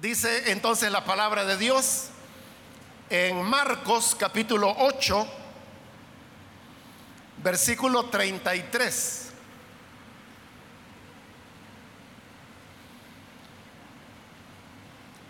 Dice 0.00 0.52
entonces 0.52 0.92
la 0.92 1.04
palabra 1.04 1.44
de 1.44 1.56
Dios 1.56 2.10
en 3.10 3.42
Marcos 3.42 4.14
capítulo 4.16 4.72
8, 4.78 5.26
versículo 7.42 8.04
33. 8.04 9.30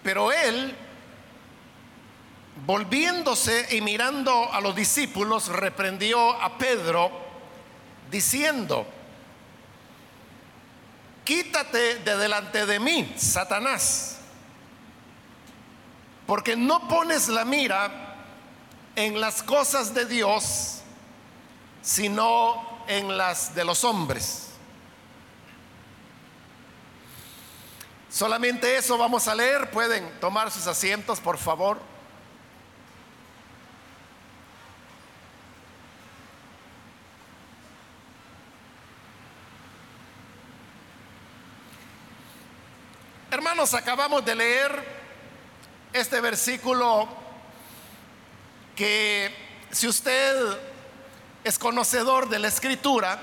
Pero 0.03 0.33
él, 0.33 0.77
volviéndose 2.67 3.75
y 3.75 3.81
mirando 3.81 4.53
a 4.53 4.61
los 4.61 4.77
discípulos, 4.77 5.49
reprendió 5.49 6.33
a 6.43 6.59
Pedro, 6.59 7.11
diciendo, 8.11 8.87
quítate 11.25 12.01
de 12.01 12.17
delante 12.19 12.67
de 12.67 12.79
mí, 12.79 13.15
Satanás, 13.17 14.18
porque 16.29 16.57
no 16.57 16.87
pones 16.89 17.29
la 17.29 17.47
mira 17.47 17.91
en 18.95 19.19
las 19.19 19.43
cosas 19.43 19.95
de 19.95 20.05
Dios, 20.05 20.83
sino 21.81 22.83
en 22.87 23.17
las 23.17 23.55
de 23.55 23.65
los 23.65 23.83
hombres. 23.83 24.51
Solamente 28.11 28.77
eso 28.77 28.99
vamos 28.99 29.27
a 29.27 29.35
leer. 29.35 29.71
Pueden 29.71 30.21
tomar 30.21 30.51
sus 30.51 30.67
asientos, 30.67 31.19
por 31.19 31.39
favor. 31.39 31.81
Hermanos, 43.31 43.73
acabamos 43.73 44.23
de 44.27 44.35
leer 44.35 44.98
este 45.93 46.21
versículo 46.21 47.09
que 48.77 49.35
si 49.71 49.89
usted 49.89 50.59
es 51.45 51.59
conocedor 51.59 52.29
de 52.29 52.39
la 52.39 52.49
escritura, 52.49 53.19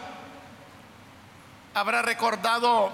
habrá 1.74 2.02
recordado 2.02 2.92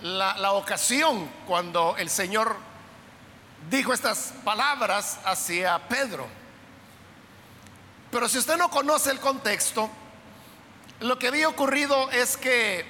la, 0.00 0.52
ocasión 0.52 1.30
cuando 1.46 1.96
el 1.98 2.10
Señor 2.10 2.56
dijo 3.70 3.92
estas 3.92 4.34
palabras 4.44 5.18
hacia 5.24 5.78
Pedro. 5.88 6.26
Pero 8.10 8.28
si 8.28 8.38
usted 8.38 8.56
no 8.56 8.70
conoce 8.70 9.10
el 9.10 9.20
contexto, 9.20 9.90
lo 11.00 11.18
que 11.18 11.28
había 11.28 11.48
ocurrido 11.48 12.10
es 12.10 12.36
que 12.36 12.84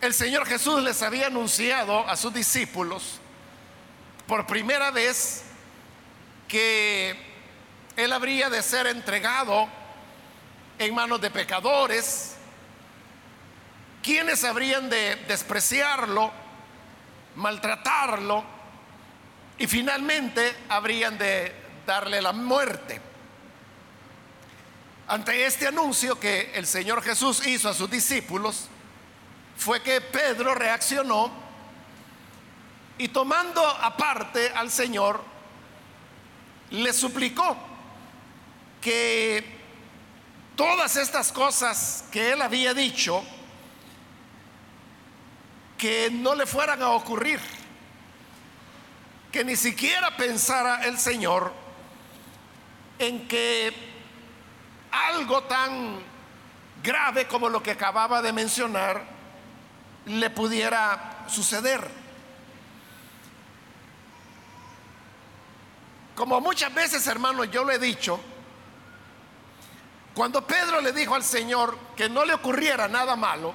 el 0.00 0.12
Señor 0.12 0.46
Jesús 0.46 0.82
les 0.82 1.02
había 1.02 1.28
anunciado 1.28 2.08
a 2.08 2.16
sus 2.16 2.32
discípulos 2.34 3.20
por 4.26 4.46
primera 4.46 4.90
vez 4.90 5.42
que 6.48 7.16
Él 7.96 8.12
habría 8.12 8.50
de 8.50 8.62
ser 8.62 8.86
entregado 8.86 9.68
en 10.78 10.94
manos 10.94 11.20
de 11.20 11.30
pecadores, 11.30 12.36
quienes 14.02 14.44
habrían 14.44 14.90
de 14.90 15.16
despreciarlo, 15.28 16.30
maltratarlo 17.36 18.44
y 19.58 19.66
finalmente 19.66 20.54
habrían 20.68 21.16
de 21.18 21.52
darle 21.86 22.20
la 22.20 22.32
muerte. 22.32 23.00
Ante 25.08 25.46
este 25.46 25.68
anuncio 25.68 26.18
que 26.18 26.52
el 26.54 26.66
Señor 26.66 27.02
Jesús 27.02 27.46
hizo 27.46 27.68
a 27.68 27.74
sus 27.74 27.88
discípulos, 27.88 28.68
fue 29.56 29.82
que 29.82 30.00
Pedro 30.00 30.54
reaccionó 30.54 31.45
y 32.98 33.08
tomando 33.08 33.66
aparte 33.66 34.50
al 34.50 34.70
Señor, 34.70 35.22
le 36.70 36.92
suplicó 36.92 37.56
que 38.80 39.44
todas 40.56 40.96
estas 40.96 41.32
cosas 41.32 42.04
que 42.10 42.32
él 42.32 42.42
había 42.42 42.72
dicho, 42.72 43.22
que 45.76 46.10
no 46.10 46.34
le 46.34 46.46
fueran 46.46 46.82
a 46.82 46.90
ocurrir, 46.90 47.40
que 49.30 49.44
ni 49.44 49.56
siquiera 49.56 50.16
pensara 50.16 50.84
el 50.84 50.98
Señor 50.98 51.52
en 52.98 53.28
que 53.28 53.74
algo 54.90 55.42
tan 55.42 55.98
grave 56.82 57.26
como 57.26 57.48
lo 57.48 57.62
que 57.62 57.72
acababa 57.72 58.22
de 58.22 58.32
mencionar 58.32 59.04
le 60.06 60.30
pudiera 60.30 61.24
suceder. 61.28 62.05
Como 66.16 66.40
muchas 66.40 66.72
veces, 66.72 67.06
hermanos, 67.06 67.50
yo 67.50 67.62
lo 67.62 67.72
he 67.72 67.78
dicho, 67.78 68.18
cuando 70.14 70.46
Pedro 70.46 70.80
le 70.80 70.92
dijo 70.92 71.14
al 71.14 71.22
Señor 71.22 71.78
que 71.94 72.08
no 72.08 72.24
le 72.24 72.32
ocurriera 72.32 72.88
nada 72.88 73.16
malo, 73.16 73.52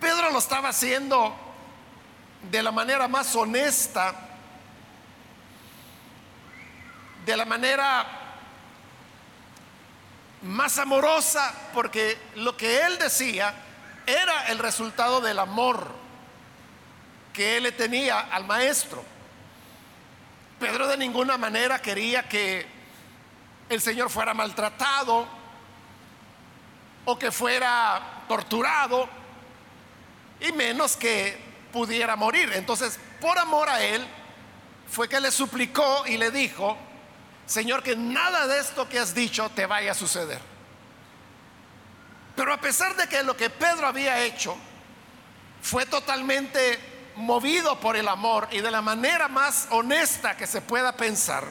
Pedro 0.00 0.30
lo 0.30 0.38
estaba 0.38 0.70
haciendo 0.70 1.36
de 2.50 2.62
la 2.62 2.72
manera 2.72 3.06
más 3.06 3.36
honesta, 3.36 4.14
de 7.26 7.36
la 7.36 7.44
manera 7.44 8.06
más 10.40 10.78
amorosa, 10.78 11.52
porque 11.74 12.18
lo 12.36 12.56
que 12.56 12.80
él 12.80 12.96
decía 12.96 13.54
era 14.06 14.46
el 14.46 14.58
resultado 14.58 15.20
del 15.20 15.38
amor 15.38 15.86
que 17.34 17.58
él 17.58 17.64
le 17.64 17.72
tenía 17.72 18.20
al 18.20 18.46
maestro. 18.46 19.17
Pedro 20.58 20.88
de 20.88 20.96
ninguna 20.96 21.38
manera 21.38 21.80
quería 21.80 22.28
que 22.28 22.66
el 23.68 23.80
Señor 23.80 24.10
fuera 24.10 24.34
maltratado 24.34 25.28
o 27.04 27.18
que 27.18 27.30
fuera 27.30 28.24
torturado 28.26 29.08
y 30.40 30.52
menos 30.52 30.96
que 30.96 31.38
pudiera 31.72 32.16
morir. 32.16 32.50
Entonces, 32.54 32.98
por 33.20 33.38
amor 33.38 33.68
a 33.68 33.82
él, 33.82 34.06
fue 34.90 35.08
que 35.08 35.20
le 35.20 35.30
suplicó 35.30 36.06
y 36.06 36.16
le 36.16 36.30
dijo, 36.30 36.76
Señor, 37.46 37.82
que 37.82 37.96
nada 37.96 38.46
de 38.46 38.58
esto 38.58 38.88
que 38.88 38.98
has 38.98 39.14
dicho 39.14 39.50
te 39.50 39.66
vaya 39.66 39.92
a 39.92 39.94
suceder. 39.94 40.40
Pero 42.34 42.52
a 42.52 42.60
pesar 42.60 42.96
de 42.96 43.06
que 43.08 43.22
lo 43.22 43.36
que 43.36 43.50
Pedro 43.50 43.86
había 43.86 44.22
hecho 44.24 44.56
fue 45.62 45.86
totalmente 45.86 46.78
movido 47.18 47.78
por 47.80 47.96
el 47.96 48.08
amor 48.08 48.48
y 48.50 48.60
de 48.60 48.70
la 48.70 48.80
manera 48.80 49.28
más 49.28 49.68
honesta 49.70 50.36
que 50.36 50.46
se 50.46 50.60
pueda 50.60 50.92
pensar, 50.92 51.44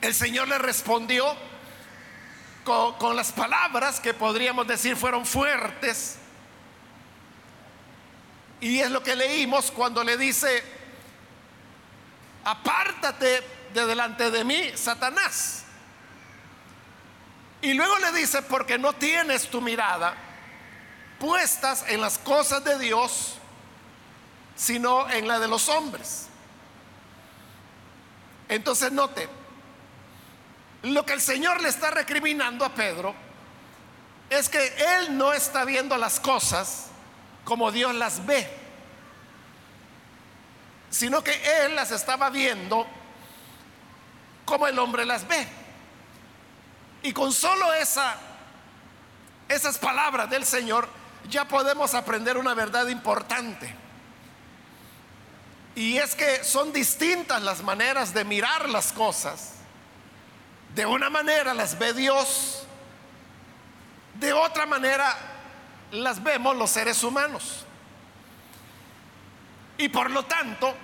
el 0.00 0.14
Señor 0.14 0.48
le 0.48 0.58
respondió 0.58 1.34
con, 2.64 3.16
las 3.16 3.32
palabras 3.32 3.98
que 3.98 4.12
podríamos 4.12 4.66
decir 4.66 4.96
fueron 4.96 5.24
fuertes. 5.24 6.18
Y 8.60 8.80
es 8.80 8.90
lo 8.90 9.02
que 9.02 9.16
leímos 9.16 9.70
cuando 9.70 10.04
le 10.04 10.16
dice, 10.16 10.62
apártate 12.44 13.42
de 13.72 13.86
delante 13.86 14.30
de 14.30 14.44
mí, 14.44 14.72
Satanás. 14.74 15.64
Y 17.62 17.74
luego 17.74 17.98
le 17.98 18.12
dice, 18.12 18.42
porque 18.42 18.78
no 18.78 18.92
tienes 18.92 19.48
tu 19.48 19.60
mirada 19.60 20.27
puestas 21.18 21.84
en 21.88 22.00
las 22.00 22.18
cosas 22.18 22.64
de 22.64 22.78
Dios, 22.78 23.34
sino 24.56 25.08
en 25.10 25.28
la 25.28 25.38
de 25.38 25.48
los 25.48 25.68
hombres. 25.68 26.26
Entonces 28.48 28.92
note, 28.92 29.28
lo 30.82 31.04
que 31.04 31.12
el 31.12 31.20
Señor 31.20 31.60
le 31.60 31.68
está 31.68 31.90
recriminando 31.90 32.64
a 32.64 32.74
Pedro 32.74 33.14
es 34.30 34.48
que 34.48 34.66
él 34.96 35.16
no 35.16 35.32
está 35.32 35.64
viendo 35.64 35.96
las 35.96 36.20
cosas 36.20 36.86
como 37.44 37.72
Dios 37.72 37.94
las 37.94 38.24
ve, 38.26 38.48
sino 40.90 41.22
que 41.22 41.64
él 41.64 41.74
las 41.74 41.90
estaba 41.90 42.30
viendo 42.30 42.86
como 44.44 44.66
el 44.66 44.78
hombre 44.78 45.04
las 45.04 45.26
ve. 45.26 45.46
Y 47.02 47.12
con 47.12 47.32
solo 47.32 47.72
esa 47.74 48.18
esas 49.48 49.78
palabras 49.78 50.28
del 50.28 50.44
Señor 50.44 50.88
ya 51.28 51.46
podemos 51.46 51.94
aprender 51.94 52.36
una 52.36 52.54
verdad 52.54 52.88
importante. 52.88 53.74
Y 55.74 55.98
es 55.98 56.14
que 56.14 56.42
son 56.42 56.72
distintas 56.72 57.42
las 57.42 57.62
maneras 57.62 58.12
de 58.12 58.24
mirar 58.24 58.68
las 58.68 58.92
cosas 58.92 59.52
de 60.74 60.86
una 60.86 61.10
manera 61.10 61.54
las 61.54 61.78
ve 61.78 61.92
Dios, 61.92 62.64
de 64.14 64.32
otra 64.32 64.66
manera 64.66 65.16
las 65.92 66.22
vemos 66.22 66.56
los 66.56 66.70
seres 66.70 67.02
humanos. 67.02 67.64
Y 69.76 69.88
por 69.88 70.10
lo 70.10 70.24
tanto, 70.24 70.74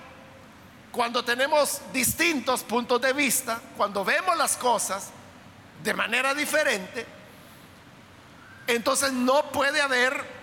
cuando 0.91 1.23
tenemos 1.23 1.81
distintos 1.93 2.63
puntos 2.63 3.01
de 3.01 3.13
vista, 3.13 3.61
cuando 3.77 4.03
vemos 4.03 4.37
las 4.37 4.57
cosas 4.57 5.09
de 5.83 5.93
manera 5.93 6.33
diferente, 6.33 7.05
entonces 8.67 9.11
no 9.11 9.51
puede 9.51 9.81
haber 9.81 10.34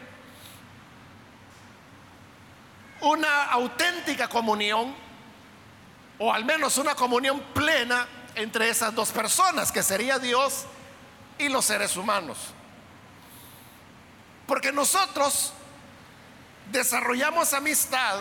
una 3.03 3.45
auténtica 3.45 4.29
comunión, 4.29 4.95
o 6.19 6.33
al 6.33 6.45
menos 6.45 6.79
una 6.79 6.95
comunión 6.95 7.41
plena 7.53 8.07
entre 8.35 8.69
esas 8.69 8.95
dos 8.95 9.11
personas, 9.11 9.71
que 9.71 9.83
sería 9.83 10.19
Dios 10.19 10.65
y 11.39 11.49
los 11.49 11.65
seres 11.65 11.97
humanos. 11.97 12.39
Porque 14.47 14.73
nosotros 14.73 15.53
desarrollamos 16.71 17.53
amistad 17.53 18.21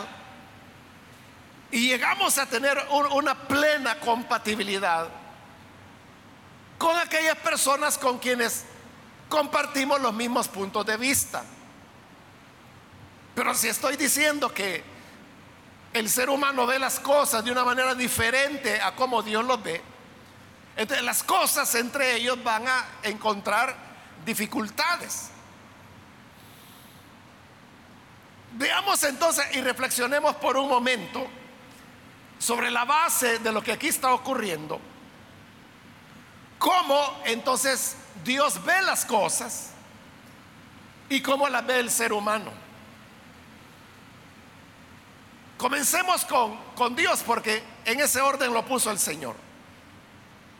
y 1.70 1.88
llegamos 1.88 2.38
a 2.38 2.46
tener 2.46 2.78
una 2.90 3.34
plena 3.34 3.98
compatibilidad 4.00 5.08
con 6.76 6.98
aquellas 6.98 7.36
personas 7.38 7.96
con 7.96 8.18
quienes 8.18 8.64
compartimos 9.28 10.00
los 10.00 10.12
mismos 10.12 10.48
puntos 10.48 10.84
de 10.84 10.96
vista. 10.96 11.44
Pero 13.34 13.54
si 13.54 13.68
estoy 13.68 13.96
diciendo 13.96 14.52
que 14.52 14.82
el 15.92 16.08
ser 16.08 16.30
humano 16.30 16.66
ve 16.66 16.78
las 16.78 17.00
cosas 17.00 17.44
de 17.44 17.50
una 17.50 17.64
manera 17.64 17.94
diferente 17.94 18.80
a 18.80 18.94
como 18.94 19.22
Dios 19.22 19.44
los 19.44 19.62
ve, 19.62 19.80
entonces 20.76 21.04
las 21.04 21.22
cosas 21.22 21.74
entre 21.74 22.16
ellos 22.16 22.42
van 22.42 22.66
a 22.66 22.84
encontrar 23.02 23.74
dificultades. 24.24 25.30
Veamos 28.52 29.02
entonces 29.04 29.46
y 29.54 29.60
reflexionemos 29.60 30.36
por 30.36 30.56
un 30.56 30.68
momento 30.68 31.26
sobre 32.38 32.70
la 32.70 32.84
base 32.84 33.38
de 33.38 33.52
lo 33.52 33.62
que 33.62 33.72
aquí 33.72 33.88
está 33.88 34.12
ocurriendo. 34.12 34.80
¿Cómo 36.58 37.20
entonces 37.24 37.96
Dios 38.24 38.62
ve 38.64 38.82
las 38.82 39.04
cosas 39.04 39.70
y 41.08 41.20
cómo 41.20 41.48
las 41.48 41.66
ve 41.66 41.80
el 41.80 41.90
ser 41.90 42.12
humano? 42.12 42.52
Comencemos 45.62 46.24
con, 46.24 46.56
con 46.74 46.96
Dios 46.96 47.22
porque 47.24 47.62
en 47.84 48.00
ese 48.00 48.20
orden 48.20 48.52
lo 48.52 48.66
puso 48.66 48.90
el 48.90 48.98
Señor. 48.98 49.36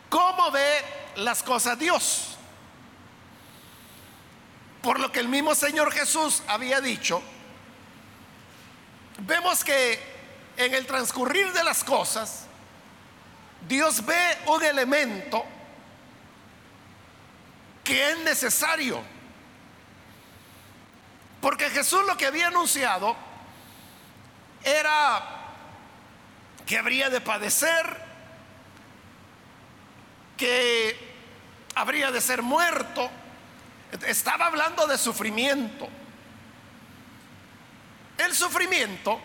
¿Cómo 0.09 0.53
ve 0.53 0.85
las 1.17 1.43
cosas 1.43 1.77
Dios? 1.77 2.37
Por 4.81 5.01
lo 5.01 5.11
que 5.11 5.19
el 5.19 5.27
mismo 5.27 5.57
Señor 5.57 5.91
Jesús 5.91 6.45
había 6.47 6.81
dicho, 6.81 7.21
vemos 9.19 9.65
que 9.65 10.01
en 10.57 10.73
el 10.73 10.87
transcurrir 10.87 11.53
de 11.53 11.65
las 11.65 11.83
cosas, 11.83 12.45
Dios 13.67 14.07
ve 14.07 14.39
un 14.47 14.63
elemento 14.63 15.45
que 17.83 18.13
es 18.13 18.19
necesario. 18.21 19.03
Porque 21.41 21.71
Jesús 21.71 22.07
lo 22.07 22.17
que 22.17 22.27
había 22.27 22.47
anunciado 22.47 23.32
era 24.65 25.23
que 26.67 26.79
habría 26.79 27.11
de 27.11 27.21
padecer, 27.21 27.97
que 30.37 30.97
habría 31.75 32.11
de 32.11 32.21
ser 32.21 32.43
muerto. 32.43 33.11
Estaba 34.07 34.47
hablando 34.47 34.87
de 34.87 34.97
sufrimiento. 34.97 35.89
El 38.19 38.35
sufrimiento 38.35 39.21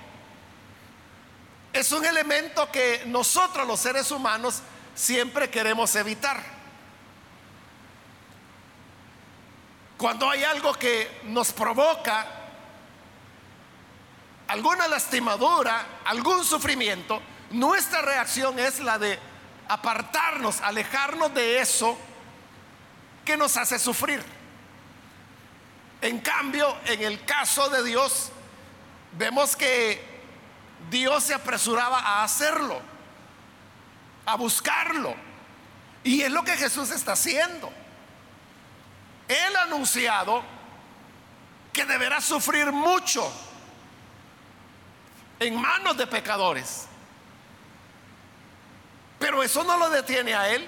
es 1.74 1.92
un 1.92 2.06
elemento 2.06 2.72
que 2.72 3.04
nosotros 3.06 3.68
los 3.68 3.80
seres 3.80 4.10
humanos 4.12 4.62
siempre 4.96 5.50
queremos 5.50 5.96
evitar. 5.96 6.42
Cuando 9.98 10.30
hay 10.30 10.44
algo 10.44 10.74
que 10.74 11.22
nos 11.26 11.52
provoca 11.52 12.47
alguna 14.48 14.88
lastimadura, 14.88 15.86
algún 16.06 16.44
sufrimiento, 16.44 17.22
nuestra 17.52 18.02
reacción 18.02 18.60
es 18.60 18.80
la 18.80 18.98
de 18.98 19.20
apartarnos, 19.68 20.62
alejarnos 20.62 21.34
de 21.34 21.60
eso 21.60 21.98
que 23.26 23.38
nos 23.38 23.58
hace 23.58 23.78
sufrir. 23.80 24.24
En 26.02 26.20
cambio, 26.20 26.78
en 26.86 27.02
el 27.02 27.24
caso 27.26 27.70
de 27.70 27.84
Dios, 27.84 28.32
vemos 29.14 29.56
que 29.56 30.02
Dios 30.90 31.24
se 31.24 31.34
apresuraba 31.34 32.00
a 32.00 32.24
hacerlo, 32.24 32.80
a 34.26 34.36
buscarlo. 34.36 35.16
Y 36.04 36.22
es 36.22 36.32
lo 36.32 36.44
que 36.44 36.56
Jesús 36.56 36.92
está 36.92 37.14
haciendo. 37.14 37.72
Él 39.28 39.56
ha 39.58 39.64
anunciado 39.64 40.44
que 41.74 41.84
deberá 41.86 42.22
sufrir 42.22 42.72
mucho 42.72 43.30
en 45.40 45.60
manos 45.60 45.98
de 45.98 46.08
pecadores. 46.08 46.88
Pero 49.20 49.44
eso 49.44 49.64
no 49.64 49.78
lo 49.78 49.90
detiene 49.90 50.34
a 50.34 50.50
Él, 50.50 50.68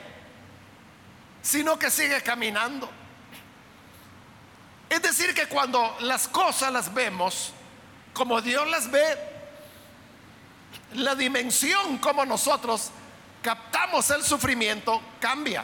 sino 1.41 1.77
que 1.77 1.89
sigue 1.89 2.21
caminando. 2.21 2.89
Es 4.89 5.01
decir, 5.01 5.33
que 5.35 5.47
cuando 5.47 5.95
las 6.01 6.27
cosas 6.27 6.73
las 6.73 6.93
vemos, 6.93 7.53
como 8.13 8.41
Dios 8.41 8.67
las 8.67 8.89
ve, 8.89 9.17
la 10.93 11.13
dimensión 11.13 11.99
como 11.99 12.25
nosotros 12.25 12.91
captamos 13.43 14.09
el 14.09 14.23
sufrimiento 14.23 15.01
cambia. 15.19 15.63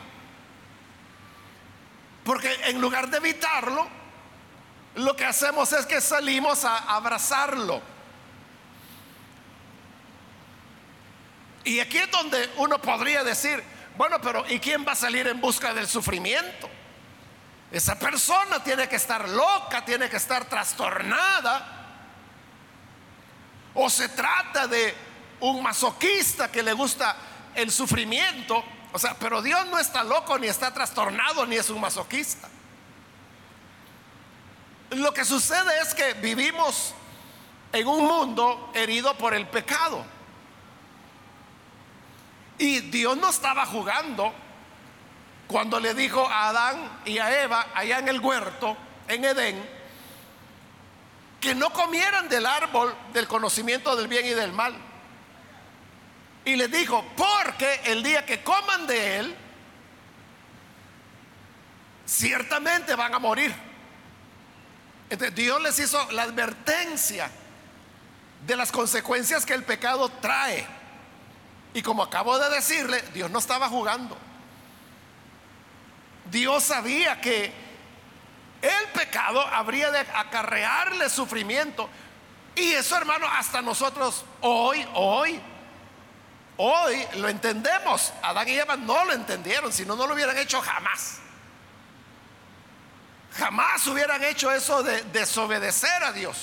Porque 2.23 2.53
en 2.65 2.79
lugar 2.79 3.09
de 3.09 3.17
evitarlo, 3.17 3.87
lo 4.95 5.15
que 5.15 5.25
hacemos 5.25 5.71
es 5.73 5.85
que 5.85 6.01
salimos 6.01 6.63
a 6.63 6.77
abrazarlo. 6.95 7.81
Y 11.65 11.79
aquí 11.79 11.97
es 11.97 12.09
donde 12.11 12.49
uno 12.57 12.79
podría 12.79 13.23
decir, 13.23 13.61
bueno, 13.97 14.21
pero 14.21 14.45
¿y 14.47 14.59
quién 14.59 14.85
va 14.87 14.91
a 14.91 14.95
salir 14.95 15.27
en 15.27 15.41
busca 15.41 15.73
del 15.73 15.87
sufrimiento? 15.87 16.69
Esa 17.71 17.97
persona 17.97 18.63
tiene 18.63 18.87
que 18.87 18.95
estar 18.95 19.27
loca, 19.27 19.83
tiene 19.83 20.07
que 20.07 20.17
estar 20.17 20.45
trastornada 20.45 21.75
o 23.73 23.89
se 23.89 24.09
trata 24.09 24.67
de 24.67 24.95
un 25.41 25.61
masoquista 25.61 26.51
que 26.51 26.63
le 26.63 26.73
gusta 26.73 27.15
el 27.55 27.71
sufrimiento. 27.71 28.63
O 28.93 28.99
sea, 28.99 29.15
pero 29.19 29.41
Dios 29.41 29.65
no 29.67 29.77
está 29.77 30.03
loco, 30.03 30.37
ni 30.39 30.47
está 30.47 30.73
trastornado, 30.73 31.45
ni 31.45 31.57
es 31.57 31.69
un 31.69 31.81
masoquista. 31.81 32.47
Lo 34.91 35.13
que 35.13 35.25
sucede 35.25 35.79
es 35.81 35.93
que 35.93 36.13
vivimos 36.13 36.93
en 37.73 37.87
un 37.87 38.05
mundo 38.05 38.71
herido 38.73 39.17
por 39.17 39.33
el 39.33 39.47
pecado. 39.47 40.05
Y 42.57 42.79
Dios 42.81 43.17
no 43.17 43.29
estaba 43.29 43.65
jugando 43.65 44.33
cuando 45.47 45.79
le 45.79 45.93
dijo 45.93 46.27
a 46.27 46.49
Adán 46.49 47.01
y 47.05 47.19
a 47.19 47.43
Eva 47.43 47.67
allá 47.73 47.99
en 47.99 48.07
el 48.07 48.19
huerto, 48.19 48.77
en 49.07 49.25
Edén, 49.25 49.69
que 51.39 51.53
no 51.53 51.71
comieran 51.71 52.27
del 52.29 52.45
árbol 52.45 52.95
del 53.13 53.27
conocimiento 53.27 53.95
del 53.95 54.07
bien 54.07 54.25
y 54.25 54.31
del 54.31 54.51
mal. 54.51 54.75
Y 56.45 56.55
les 56.55 56.71
dijo, 56.71 57.03
porque 57.15 57.81
el 57.85 58.03
día 58.03 58.25
que 58.25 58.43
coman 58.43 58.87
de 58.87 59.19
él, 59.19 59.35
ciertamente 62.05 62.95
van 62.95 63.13
a 63.13 63.19
morir. 63.19 63.53
Entonces 65.09 65.35
Dios 65.35 65.61
les 65.61 65.77
hizo 65.79 66.11
la 66.11 66.23
advertencia 66.23 67.29
de 68.45 68.55
las 68.55 68.71
consecuencias 68.71 69.45
que 69.45 69.53
el 69.53 69.63
pecado 69.63 70.09
trae. 70.09 70.65
Y 71.75 71.81
como 71.81 72.03
acabo 72.03 72.39
de 72.39 72.49
decirle, 72.51 73.01
Dios 73.13 73.29
no 73.29 73.37
estaba 73.37 73.67
jugando. 73.67 74.17
Dios 76.31 76.63
sabía 76.63 77.19
que 77.19 77.53
el 78.61 78.87
pecado 78.93 79.41
habría 79.41 79.91
de 79.91 79.99
acarrearle 79.99 81.09
sufrimiento. 81.09 81.89
Y 82.55 82.71
eso, 82.71 82.95
hermano, 82.95 83.27
hasta 83.27 83.61
nosotros 83.61 84.23
hoy, 84.39 84.87
hoy, 84.93 85.37
hoy 86.55 87.05
lo 87.15 87.27
entendemos. 87.27 88.13
Adán 88.23 88.47
y 88.47 88.53
Eva 88.53 88.77
no 88.77 89.03
lo 89.03 89.11
entendieron, 89.11 89.73
si 89.73 89.85
no, 89.85 89.97
no 89.97 90.07
lo 90.07 90.13
hubieran 90.13 90.37
hecho 90.37 90.61
jamás. 90.61 91.17
Jamás 93.37 93.85
hubieran 93.87 94.23
hecho 94.23 94.49
eso 94.49 94.81
de 94.81 95.03
desobedecer 95.11 96.05
a 96.05 96.13
Dios. 96.13 96.37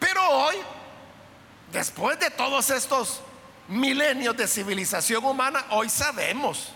Pero 0.00 0.28
hoy, 0.28 0.56
después 1.72 2.18
de 2.20 2.30
todos 2.30 2.70
estos 2.70 3.22
milenios 3.66 4.36
de 4.36 4.46
civilización 4.46 5.24
humana, 5.24 5.64
hoy 5.70 5.88
sabemos 5.88 6.68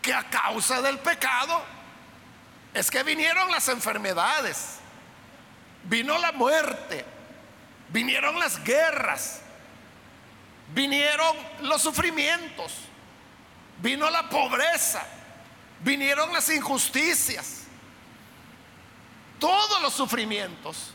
que 0.00 0.14
a 0.14 0.22
causa 0.30 0.80
del 0.80 0.98
pecado 1.00 1.60
es 2.72 2.90
que 2.90 3.02
vinieron 3.02 3.50
las 3.50 3.68
enfermedades, 3.68 4.76
vino 5.84 6.16
la 6.18 6.30
muerte, 6.30 7.04
vinieron 7.88 8.38
las 8.38 8.62
guerras, 8.62 9.40
vinieron 10.72 11.36
los 11.62 11.82
sufrimientos, 11.82 12.72
vino 13.82 14.08
la 14.10 14.28
pobreza, 14.28 15.04
vinieron 15.80 16.32
las 16.32 16.48
injusticias, 16.50 17.64
todos 19.40 19.82
los 19.82 19.92
sufrimientos 19.92 20.94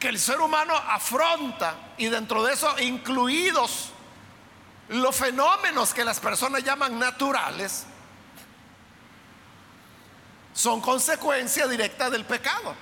que 0.00 0.08
el 0.08 0.18
ser 0.18 0.40
humano 0.40 0.74
afronta 0.74 1.92
y 1.98 2.06
dentro 2.06 2.42
de 2.42 2.54
eso 2.54 2.74
incluidos 2.80 3.90
los 4.88 5.14
fenómenos 5.14 5.92
que 5.92 6.02
las 6.02 6.18
personas 6.18 6.64
llaman 6.64 6.98
naturales, 6.98 7.86
son 10.54 10.80
consecuencia 10.80 11.68
directa 11.68 12.10
del 12.10 12.24
pecado. 12.24 12.74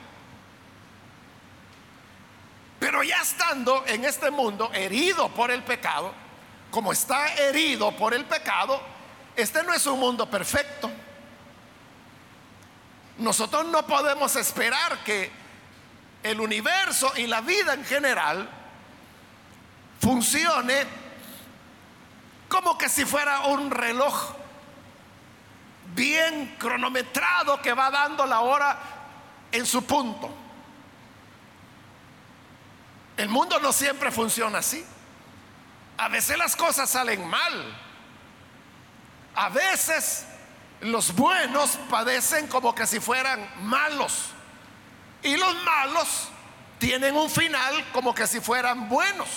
Pero 2.78 3.02
ya 3.02 3.20
estando 3.20 3.84
en 3.86 4.04
este 4.04 4.30
mundo 4.30 4.70
herido 4.72 5.28
por 5.28 5.50
el 5.50 5.64
pecado, 5.64 6.14
como 6.70 6.92
está 6.92 7.34
herido 7.34 7.94
por 7.96 8.14
el 8.14 8.24
pecado, 8.24 8.80
este 9.34 9.62
no 9.64 9.74
es 9.74 9.84
un 9.86 9.98
mundo 9.98 10.30
perfecto. 10.30 10.88
Nosotros 13.18 13.66
no 13.66 13.84
podemos 13.86 14.36
esperar 14.36 15.02
que 15.02 15.47
el 16.30 16.40
universo 16.40 17.12
y 17.16 17.26
la 17.26 17.40
vida 17.40 17.74
en 17.74 17.84
general 17.84 18.48
funcione 20.00 20.84
como 22.48 22.78
que 22.78 22.88
si 22.88 23.04
fuera 23.04 23.40
un 23.46 23.70
reloj 23.70 24.34
bien 25.94 26.56
cronometrado 26.58 27.60
que 27.60 27.72
va 27.72 27.90
dando 27.90 28.26
la 28.26 28.40
hora 28.40 28.78
en 29.52 29.66
su 29.66 29.84
punto. 29.84 30.30
El 33.16 33.28
mundo 33.28 33.58
no 33.58 33.72
siempre 33.72 34.10
funciona 34.10 34.58
así. 34.58 34.84
A 35.96 36.08
veces 36.08 36.38
las 36.38 36.54
cosas 36.54 36.88
salen 36.88 37.26
mal. 37.26 37.76
A 39.34 39.48
veces 39.48 40.24
los 40.80 41.14
buenos 41.14 41.78
padecen 41.90 42.46
como 42.46 42.74
que 42.74 42.86
si 42.86 43.00
fueran 43.00 43.48
malos. 43.62 44.30
Y 45.22 45.36
los 45.36 45.54
malos 45.64 46.28
tienen 46.78 47.16
un 47.16 47.28
final 47.28 47.84
como 47.92 48.14
que 48.14 48.26
si 48.26 48.40
fueran 48.40 48.88
buenos. 48.88 49.28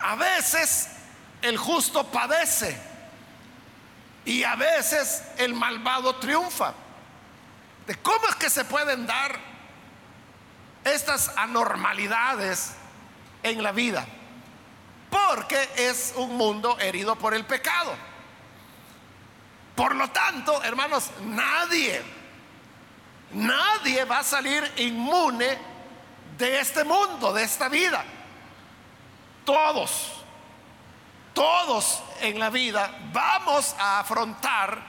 A 0.00 0.14
veces 0.14 0.88
el 1.42 1.56
justo 1.56 2.06
padece 2.06 2.78
y 4.24 4.44
a 4.44 4.56
veces 4.56 5.22
el 5.38 5.54
malvado 5.54 6.16
triunfa. 6.16 6.74
¿De 7.86 7.94
cómo 7.96 8.28
es 8.28 8.34
que 8.34 8.50
se 8.50 8.64
pueden 8.64 9.06
dar 9.06 9.38
estas 10.84 11.30
anormalidades 11.36 12.72
en 13.42 13.62
la 13.62 13.72
vida? 13.72 14.04
Porque 15.08 15.70
es 15.76 16.12
un 16.16 16.36
mundo 16.36 16.78
herido 16.80 17.16
por 17.16 17.32
el 17.32 17.44
pecado. 17.44 17.94
Por 19.76 19.94
lo 19.94 20.10
tanto, 20.10 20.62
hermanos, 20.64 21.10
nadie, 21.20 22.02
nadie 23.32 24.04
va 24.04 24.18
a 24.18 24.24
salir 24.24 24.70
inmune 24.76 25.58
de 26.38 26.60
este 26.60 26.84
mundo, 26.84 27.32
de 27.32 27.42
esta 27.42 27.68
vida. 27.68 28.04
Todos 29.44 30.16
todos 31.36 32.02
en 32.22 32.38
la 32.38 32.48
vida 32.48 32.90
vamos 33.12 33.76
a 33.78 34.00
afrontar 34.00 34.80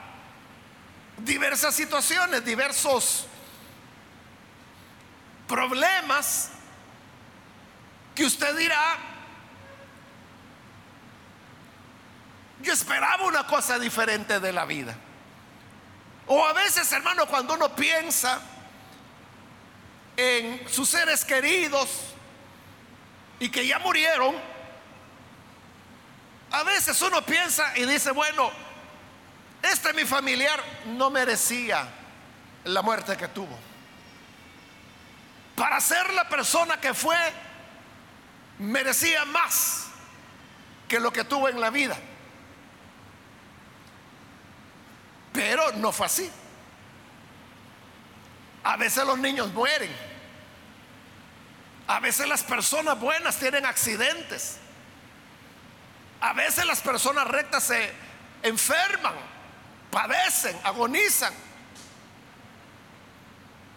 diversas 1.18 1.74
situaciones, 1.74 2.42
diversos 2.42 3.26
problemas 5.46 6.52
que 8.14 8.24
usted 8.24 8.56
dirá, 8.56 8.96
yo 12.62 12.72
esperaba 12.72 13.26
una 13.26 13.46
cosa 13.46 13.78
diferente 13.78 14.40
de 14.40 14.50
la 14.50 14.64
vida. 14.64 14.96
O 16.28 16.46
a 16.46 16.52
veces, 16.52 16.92
hermano, 16.92 17.26
cuando 17.26 17.54
uno 17.54 17.74
piensa 17.74 18.40
en 20.16 20.68
sus 20.68 20.88
seres 20.88 21.24
queridos 21.24 21.88
y 23.40 23.48
que 23.48 23.66
ya 23.66 23.78
murieron, 23.78 24.36
a 26.50 26.62
veces 26.64 27.00
uno 27.02 27.24
piensa 27.24 27.76
y 27.78 27.84
dice, 27.86 28.10
bueno, 28.10 28.50
este 29.62 29.92
mi 29.94 30.04
familiar 30.04 30.62
no 30.86 31.08
merecía 31.08 31.88
la 32.64 32.82
muerte 32.82 33.16
que 33.16 33.28
tuvo. 33.28 33.58
Para 35.56 35.80
ser 35.80 36.12
la 36.12 36.28
persona 36.28 36.78
que 36.78 36.92
fue, 36.92 37.16
merecía 38.58 39.24
más 39.24 39.86
que 40.88 41.00
lo 41.00 41.12
que 41.12 41.24
tuvo 41.24 41.48
en 41.48 41.60
la 41.60 41.70
vida. 41.70 41.96
Pero 45.38 45.70
no 45.76 45.92
fue 45.92 46.06
así. 46.06 46.28
A 48.64 48.76
veces 48.76 49.06
los 49.06 49.16
niños 49.16 49.52
mueren. 49.52 49.94
A 51.86 52.00
veces 52.00 52.26
las 52.26 52.42
personas 52.42 52.98
buenas 52.98 53.36
tienen 53.36 53.64
accidentes. 53.64 54.58
A 56.20 56.32
veces 56.32 56.66
las 56.66 56.80
personas 56.80 57.28
rectas 57.28 57.62
se 57.62 57.92
enferman, 58.42 59.14
padecen, 59.92 60.58
agonizan. 60.64 61.32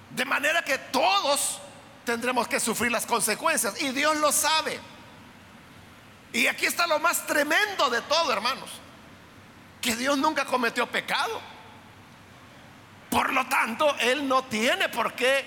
De 0.10 0.26
manera 0.26 0.64
que 0.64 0.80
todos 0.80 1.60
tendremos 2.06 2.48
que 2.48 2.60
sufrir 2.60 2.92
las 2.92 3.06
consecuencias 3.06 3.80
y 3.80 3.92
Dios 3.92 4.18
lo 4.18 4.32
sabe. 4.32 4.80
Y 6.34 6.48
aquí 6.48 6.66
está 6.66 6.88
lo 6.88 6.98
más 6.98 7.28
tremendo 7.28 7.88
de 7.92 8.02
todo, 8.02 8.34
hermanos, 8.34 8.72
que 9.80 9.96
Dios 9.96 10.18
nunca 10.18 10.44
cometió 10.46 10.88
pecado. 10.88 11.51
Por 13.12 13.32
lo 13.34 13.46
tanto, 13.46 13.96
Él 14.00 14.28
no 14.28 14.46
tiene 14.46 14.90
por 14.90 15.14
qué 15.14 15.46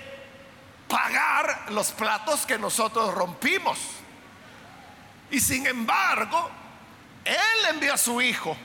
pagar 0.87 1.73
los 1.73 1.91
platos 1.91 2.47
que 2.47 2.59
nosotros 2.59 3.13
rompimos. 3.13 3.79
Y 5.31 5.41
sin 5.41 5.67
embargo, 5.67 6.51
él 7.25 7.67
envió 7.71 7.95
a 7.95 7.99
su 7.99 8.21
Hijo 8.21 8.57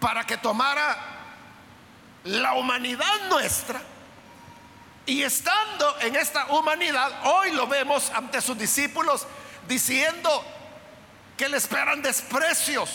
para 0.00 0.24
que 0.24 0.36
tomara 0.36 0.98
la 2.24 2.54
humanidad 2.54 3.28
nuestra. 3.30 3.80
Y 5.06 5.22
estando 5.22 5.98
en 6.00 6.16
esta 6.16 6.46
humanidad, 6.46 7.10
hoy 7.24 7.52
lo 7.52 7.66
vemos 7.66 8.10
ante 8.10 8.40
sus 8.40 8.58
discípulos 8.58 9.26
diciendo 9.68 10.44
que 11.36 11.48
le 11.48 11.56
esperan 11.56 12.02
desprecios, 12.02 12.90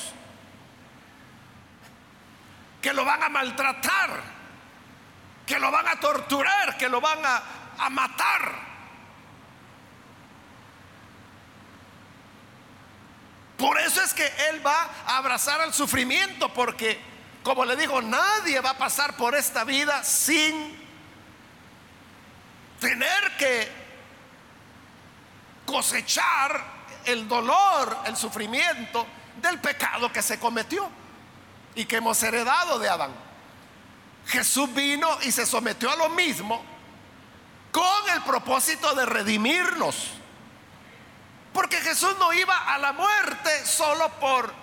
que 2.82 2.94
lo 2.94 3.04
van 3.04 3.24
a 3.24 3.30
maltratar, 3.30 4.22
que 5.46 5.60
lo 5.60 5.72
van 5.72 5.88
a 5.88 6.00
torturar, 6.00 6.78
que 6.78 6.88
lo 6.88 7.02
van 7.02 7.20
a, 7.26 7.42
a 7.80 7.90
matar. 7.90 8.70
Por 13.58 13.78
eso 13.80 14.02
es 14.02 14.14
que 14.14 14.26
Él 14.50 14.66
va 14.66 14.90
a 15.06 15.18
abrazar 15.18 15.60
al 15.60 15.74
sufrimiento, 15.74 16.54
porque, 16.54 17.00
como 17.44 17.66
le 17.66 17.76
digo, 17.76 18.02
nadie 18.02 18.62
va 18.62 18.72
a 18.72 18.78
pasar 18.78 19.18
por 19.18 19.36
esta 19.36 19.66
vida 19.66 20.02
sin 20.04 20.80
tener 22.80 23.38
que 23.38 23.70
cosechar 25.66 26.64
el 27.04 27.28
dolor, 27.28 27.98
el 28.06 28.16
sufrimiento 28.16 29.06
del 29.42 29.60
pecado 29.60 30.12
que 30.12 30.22
se 30.22 30.40
cometió 30.40 30.99
y 31.80 31.86
que 31.86 31.96
hemos 31.96 32.22
heredado 32.22 32.78
de 32.78 32.90
Adán. 32.90 33.12
Jesús 34.28 34.74
vino 34.74 35.08
y 35.22 35.32
se 35.32 35.46
sometió 35.46 35.90
a 35.90 35.96
lo 35.96 36.10
mismo 36.10 36.62
con 37.72 38.10
el 38.14 38.22
propósito 38.24 38.94
de 38.96 39.06
redimirnos 39.06 39.96
porque 41.54 41.78
Jesús 41.78 42.16
no 42.20 42.34
iba 42.34 42.74
a 42.74 42.78
la 42.80 42.92
muerte 42.92 43.66
solo 43.66 44.10
por, 44.20 44.54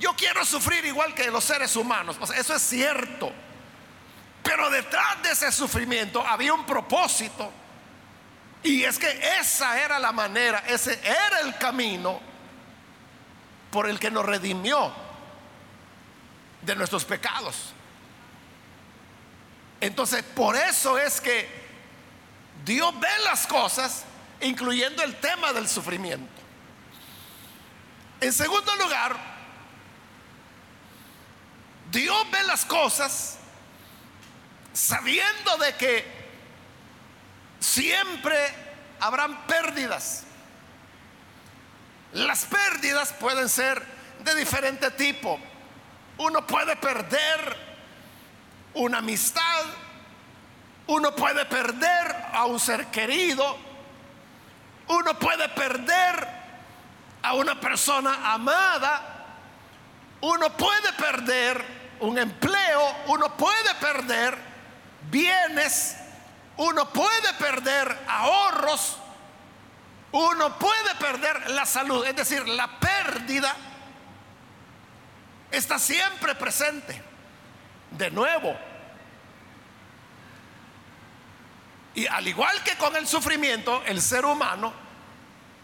yo 0.00 0.14
quiero 0.16 0.46
sufrir 0.46 0.82
igual 0.86 1.14
que 1.14 1.30
los 1.30 1.44
seres 1.44 1.76
humanos. 1.76 2.16
eso 2.34 2.54
es 2.54 2.62
cierto. 2.62 3.30
Pero 4.42 4.70
detrás 4.70 5.22
de 5.22 5.32
ese 5.32 5.52
sufrimiento 5.52 6.26
había 6.26 6.54
un 6.54 6.64
propósito. 6.64 7.52
Y 8.62 8.82
es 8.82 8.98
que 8.98 9.10
esa 9.38 9.78
era 9.78 9.98
la 9.98 10.12
manera, 10.12 10.64
ese 10.66 10.98
era 11.04 11.40
el 11.40 11.56
camino 11.58 12.18
por 13.70 13.88
el 13.88 14.00
que 14.00 14.10
nos 14.10 14.24
redimió 14.24 15.01
de 16.62 16.76
nuestros 16.76 17.04
pecados. 17.04 17.72
Entonces, 19.80 20.22
por 20.22 20.56
eso 20.56 20.96
es 20.96 21.20
que 21.20 21.48
Dios 22.64 22.98
ve 23.00 23.08
las 23.24 23.46
cosas 23.46 24.04
incluyendo 24.40 25.02
el 25.02 25.16
tema 25.16 25.52
del 25.52 25.68
sufrimiento. 25.68 26.40
En 28.20 28.32
segundo 28.32 28.74
lugar, 28.76 29.16
Dios 31.90 32.30
ve 32.30 32.42
las 32.44 32.64
cosas 32.64 33.38
sabiendo 34.72 35.56
de 35.58 35.74
que 35.74 36.22
siempre 37.58 38.36
habrán 39.00 39.46
pérdidas. 39.46 40.24
Las 42.12 42.44
pérdidas 42.44 43.12
pueden 43.14 43.48
ser 43.48 43.82
de 44.20 44.34
diferente 44.34 44.90
tipo. 44.92 45.38
Uno 46.18 46.46
puede 46.46 46.76
perder 46.76 47.56
una 48.74 48.98
amistad, 48.98 49.64
uno 50.86 51.14
puede 51.14 51.44
perder 51.44 52.16
a 52.32 52.46
un 52.46 52.58
ser 52.58 52.86
querido, 52.86 53.56
uno 54.88 55.18
puede 55.18 55.48
perder 55.50 56.28
a 57.22 57.34
una 57.34 57.58
persona 57.60 58.32
amada, 58.32 59.02
uno 60.20 60.50
puede 60.56 60.92
perder 60.94 61.64
un 62.00 62.18
empleo, 62.18 62.96
uno 63.06 63.36
puede 63.36 63.74
perder 63.80 64.36
bienes, 65.10 65.96
uno 66.56 66.88
puede 66.88 67.32
perder 67.38 67.96
ahorros, 68.08 68.96
uno 70.12 70.58
puede 70.58 70.94
perder 70.98 71.50
la 71.50 71.64
salud, 71.64 72.04
es 72.04 72.16
decir, 72.16 72.46
la 72.48 72.68
pérdida 72.78 73.54
está 75.52 75.78
siempre 75.78 76.34
presente. 76.34 77.00
De 77.90 78.10
nuevo, 78.10 78.56
y 81.94 82.06
al 82.06 82.26
igual 82.26 82.62
que 82.62 82.76
con 82.76 82.96
el 82.96 83.06
sufrimiento, 83.06 83.82
el 83.84 84.00
ser 84.00 84.24
humano 84.24 84.72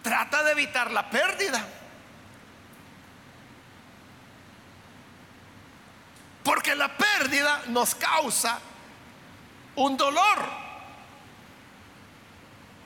trata 0.03 0.43
de 0.43 0.53
evitar 0.53 0.91
la 0.91 1.09
pérdida. 1.09 1.67
Porque 6.43 6.75
la 6.75 6.97
pérdida 6.97 7.63
nos 7.69 7.95
causa 7.95 8.59
un 9.77 9.97
dolor. 9.97 10.69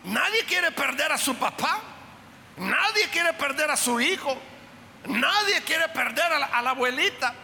Nadie 0.05 0.45
quiere 0.45 0.71
perder 0.73 1.13
a 1.13 1.19
su 1.19 1.35
papá. 1.37 1.81
Nadie 2.57 3.09
quiere 3.09 3.33
perder 3.33 3.71
a 3.71 3.77
su 3.77 4.01
hijo. 4.01 4.37
Nadie 5.07 5.63
quiere 5.63 5.89
perder 5.89 6.33
a 6.33 6.63
la, 6.63 6.71
abuelita. 6.71 7.35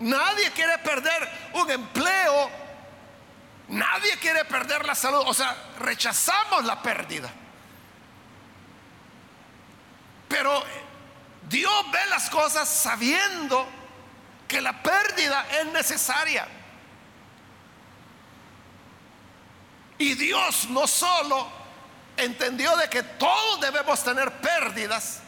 Nadie 0.00 0.50
quiere 0.52 0.78
perder 0.78 1.28
un 1.54 1.70
empleo. 1.70 2.50
Nadie 3.68 4.16
quiere 4.18 4.44
perder 4.44 4.84
la 4.84 4.94
salud. 4.94 5.22
O 5.26 5.34
sea, 5.34 5.56
rechazamos 5.78 6.64
la 6.64 6.82
pérdida. 6.82 7.30
Pero 10.28 10.62
Dios 11.48 11.90
ve 11.92 12.06
las 12.10 12.28
cosas 12.28 12.68
sabiendo 12.68 13.66
que 14.46 14.60
la 14.60 14.82
pérdida 14.82 15.46
es 15.60 15.66
necesaria. 15.66 16.46
Y 19.98 20.14
Dios 20.14 20.68
no 20.68 20.86
solo 20.86 21.48
entendió 22.16 22.76
de 22.76 22.88
que 22.88 23.02
todos 23.02 23.60
debemos 23.60 24.02
tener 24.02 24.30
pérdidas, 24.40 25.22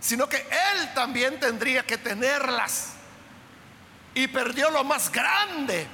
sino 0.00 0.28
que 0.28 0.38
Él 0.38 0.94
también 0.94 1.38
tendría 1.38 1.84
que 1.84 1.98
tenerlas. 1.98 2.94
Y 4.14 4.26
perdió 4.26 4.70
lo 4.70 4.82
más 4.82 5.12
grande, 5.12 5.86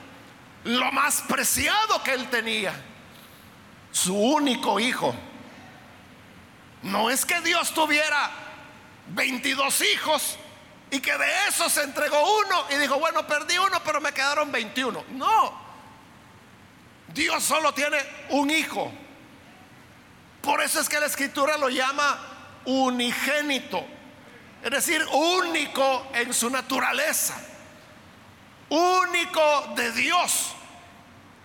lo 0.65 0.91
más 0.93 1.23
preciado 1.23 2.03
que 2.03 2.13
Él 2.13 2.29
tenía, 2.31 2.73
su 3.91 4.17
único 4.17 4.81
hijo. 4.81 5.15
No 6.83 7.11
es 7.11 7.27
que 7.27 7.41
Dios 7.41 7.75
tuviera 7.75 8.31
22 9.09 9.81
hijos 9.83 10.39
y 10.91 11.01
que 11.01 11.17
de 11.17 11.49
esos 11.49 11.73
se 11.73 11.83
entregó 11.83 12.19
uno 12.39 12.65
y 12.71 12.77
dijo, 12.77 12.99
bueno, 12.99 13.27
perdí 13.27 13.59
uno, 13.59 13.83
pero 13.85 14.01
me 14.01 14.13
quedaron 14.13 14.51
21. 14.53 15.05
No, 15.11 15.67
Dios 17.09 17.43
solo 17.43 17.73
tiene 17.73 17.99
un 18.31 18.51
hijo. 18.51 18.93
Por 20.43 20.63
eso 20.63 20.81
es 20.81 20.89
que 20.89 21.01
la 21.01 21.07
escritura 21.07 21.57
lo 21.57 21.69
llama 21.69 22.19
unigénito, 22.67 23.85
es 24.67 24.73
decir, 24.73 25.07
único 25.13 26.09
en 26.13 26.35
su 26.35 26.51
naturaleza, 26.51 27.37
único 28.69 29.75
de 29.77 29.93
Dios. 29.93 30.55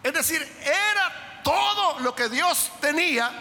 Es 0.02 0.12
decir, 0.12 0.42
era 0.60 1.42
todo 1.44 2.00
lo 2.00 2.16
que 2.16 2.30
Dios 2.30 2.72
tenía 2.82 3.32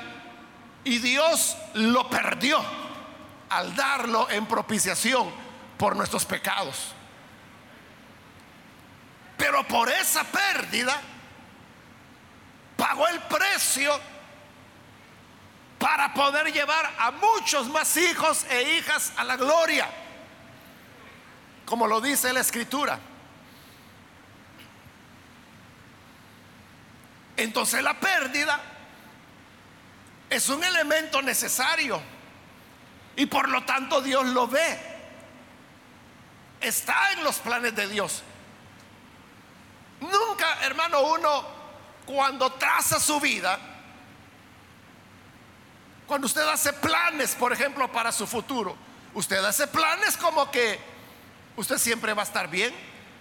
y 0.85 0.99
Dios 0.99 1.57
lo 1.73 2.11
perdió 2.11 2.63
al 3.49 3.75
darlo 3.75 4.29
en 4.29 4.45
propiciación 4.45 5.33
por 5.79 5.97
nuestros 5.97 6.27
pecados. 6.27 6.93
Pero 9.39 9.67
por 9.67 9.89
esa 9.89 10.25
pérdida 10.25 11.01
pagó 12.77 13.09
el 13.09 13.19
precio 13.21 13.99
para 15.81 16.13
poder 16.13 16.53
llevar 16.53 16.93
a 16.99 17.11
muchos 17.11 17.67
más 17.71 17.97
hijos 17.97 18.45
e 18.51 18.77
hijas 18.77 19.15
a 19.17 19.25
la 19.25 19.37
gloria, 19.37 19.89
como 21.65 21.89
lo 21.89 22.03
dice 22.03 22.35
la 22.35 22.41
escritura. 22.41 23.01
Entonces 27.35 27.83
la 27.83 27.99
pérdida 27.99 28.61
es 30.29 30.51
un 30.51 30.63
elemento 30.63 31.23
necesario 31.23 31.99
y 33.17 33.25
por 33.25 33.49
lo 33.49 33.65
tanto 33.65 34.03
Dios 34.03 34.27
lo 34.27 34.47
ve. 34.47 34.79
Está 36.61 37.13
en 37.13 37.25
los 37.25 37.39
planes 37.39 37.75
de 37.75 37.89
Dios. 37.89 38.23
Nunca, 40.01 40.63
hermano, 40.63 41.01
uno 41.01 41.47
cuando 42.05 42.53
traza 42.53 43.01
su 43.01 43.19
vida, 43.19 43.59
cuando 46.11 46.27
usted 46.27 46.43
hace 46.49 46.73
planes, 46.73 47.37
por 47.37 47.53
ejemplo, 47.53 47.87
para 47.93 48.11
su 48.11 48.27
futuro, 48.27 48.77
usted 49.15 49.45
hace 49.45 49.69
planes 49.69 50.17
como 50.17 50.51
que 50.51 50.77
usted 51.55 51.79
siempre 51.79 52.15
va 52.15 52.23
a 52.23 52.25
estar 52.25 52.51
bien, 52.51 52.75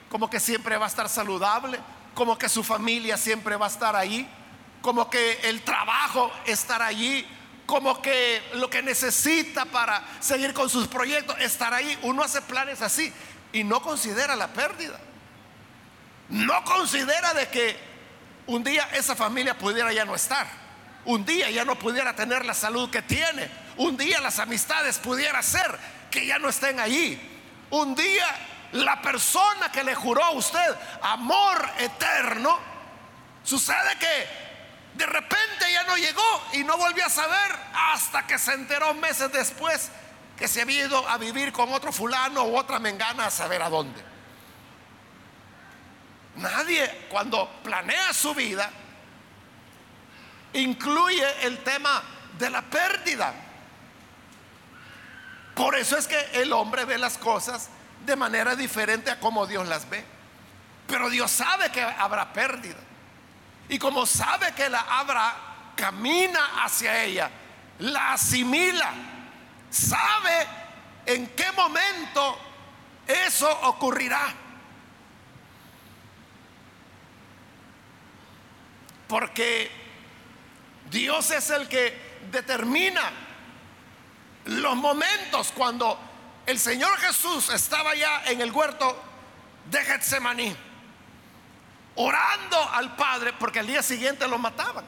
como 0.10 0.28
que 0.28 0.40
siempre 0.40 0.76
va 0.76 0.86
a 0.86 0.90
estar 0.90 1.08
saludable, 1.08 1.80
como 2.16 2.36
que 2.36 2.50
su 2.50 2.64
familia 2.64 3.16
siempre 3.16 3.56
va 3.58 3.68
a 3.68 3.70
estar 3.70 3.96
ahí, 3.96 4.28
como 4.82 5.08
que 5.08 5.34
el 5.44 5.62
trabajo 5.62 6.32
estará 6.48 6.88
allí, 6.88 7.28
como 7.68 8.02
que 8.02 8.42
lo 8.56 8.72
que 8.72 8.82
necesita 8.82 9.66
para 9.66 10.04
seguir 10.20 10.56
con 10.56 10.68
sus 10.68 10.88
proyectos 10.88 11.40
estar 11.42 11.72
ahí. 11.76 11.96
Uno 12.02 12.24
hace 12.24 12.42
planes 12.42 12.82
así 12.82 13.14
y 13.54 13.64
no 13.64 13.84
considera 13.84 14.36
la 14.36 14.48
pérdida. 14.48 15.00
No 16.30 16.64
considera 16.64 17.36
de 17.36 17.50
que 17.50 17.78
un 18.48 18.64
día 18.64 18.90
esa 18.94 19.16
familia 19.16 19.56
pudiera 19.56 19.94
ya 19.94 20.06
no 20.06 20.16
estar 20.16 20.69
un 21.06 21.26
día 21.26 21.50
ya 21.50 21.66
no 21.66 21.78
pudiera 21.78 22.16
tener 22.16 22.46
la 22.46 22.54
salud 22.54 22.90
que 22.90 23.02
tiene, 23.02 23.50
un 23.78 23.98
día 23.98 24.20
las 24.20 24.40
amistades 24.40 25.00
pudiera 25.00 25.42
ser 25.42 25.78
que 26.12 26.26
ya 26.26 26.40
no 26.40 26.50
estén 26.50 26.80
allí, 26.80 27.20
un 27.70 27.96
día 27.96 28.28
la 28.74 29.02
persona 29.02 29.72
que 29.72 29.84
le 29.84 29.96
juró 29.96 30.24
a 30.24 30.32
usted 30.32 30.76
amor 31.02 31.68
eterno, 31.80 32.60
sucede 33.44 33.98
que 34.00 34.50
de 34.96 35.06
repente 35.06 35.72
ya 35.72 35.84
no 35.84 35.96
llegó 35.96 36.44
y 36.54 36.64
no 36.64 36.78
volvió 36.78 37.06
a 37.06 37.10
saber 37.10 37.56
hasta 37.74 38.28
que 38.28 38.38
se 38.38 38.54
enteró 38.54 38.94
meses 38.94 39.32
después 39.32 39.90
que 40.38 40.48
se 40.48 40.62
había 40.62 40.86
ido 40.86 41.08
a 41.08 41.18
vivir 41.18 41.52
con 41.52 41.72
otro 41.74 41.92
fulano 41.92 42.44
u 42.46 42.58
otra 42.58 42.80
mengana 42.80 43.28
a 43.28 43.32
saber 43.32 43.62
a 43.62 43.70
dónde. 43.70 44.02
Nadie 46.36 47.08
cuando 47.10 47.50
planea 47.64 48.14
su 48.14 48.34
vida 48.34 48.72
incluye 50.54 51.46
el 51.46 51.64
tema 51.64 52.02
de 52.38 52.50
la 52.50 52.62
pérdida. 52.62 53.34
Por 55.56 55.76
eso 55.76 55.98
es 55.98 56.08
que 56.08 56.20
el 56.34 56.54
hombre 56.54 56.86
ve 56.86 56.98
las 56.98 57.18
cosas 57.18 57.70
de 58.06 58.16
manera 58.16 58.56
diferente 58.56 59.12
a 59.12 59.20
como 59.20 59.46
Dios 59.46 59.68
las 59.68 59.90
ve. 59.90 60.04
Pero 60.88 61.10
Dios 61.10 61.30
sabe 61.30 61.72
que 61.72 61.82
habrá 61.82 62.32
pérdida. 62.34 62.78
Y 63.68 63.78
como 63.78 64.06
sabe 64.06 64.54
que 64.54 64.70
la 64.70 64.80
habrá, 64.80 65.36
camina 65.76 66.64
hacia 66.64 67.04
ella, 67.04 67.30
la 67.80 68.14
asimila, 68.14 68.92
sabe 69.70 70.48
en 71.06 71.28
qué 71.28 71.52
momento 71.52 72.40
eso 73.08 73.50
ocurrirá. 73.64 74.34
Porque 79.08 79.79
Dios 80.90 81.30
es 81.32 81.50
el 81.50 81.68
que 81.68 82.20
determina 82.32 83.12
los 84.46 84.76
momentos 84.76 85.52
cuando 85.52 86.00
el 86.46 86.60
Señor 86.60 86.98
Jesús 86.98 87.50
estaba 87.50 87.94
ya 87.96 88.24
en 88.26 88.42
el 88.42 88.52
huerto 88.52 89.00
de 89.70 89.84
Getsemaní, 89.84 90.56
orando 91.96 92.70
al 92.72 92.96
Padre 92.96 93.34
porque 93.34 93.60
al 93.60 93.68
día 93.68 93.84
siguiente 93.84 94.28
lo 94.28 94.38
mataban. 94.38 94.86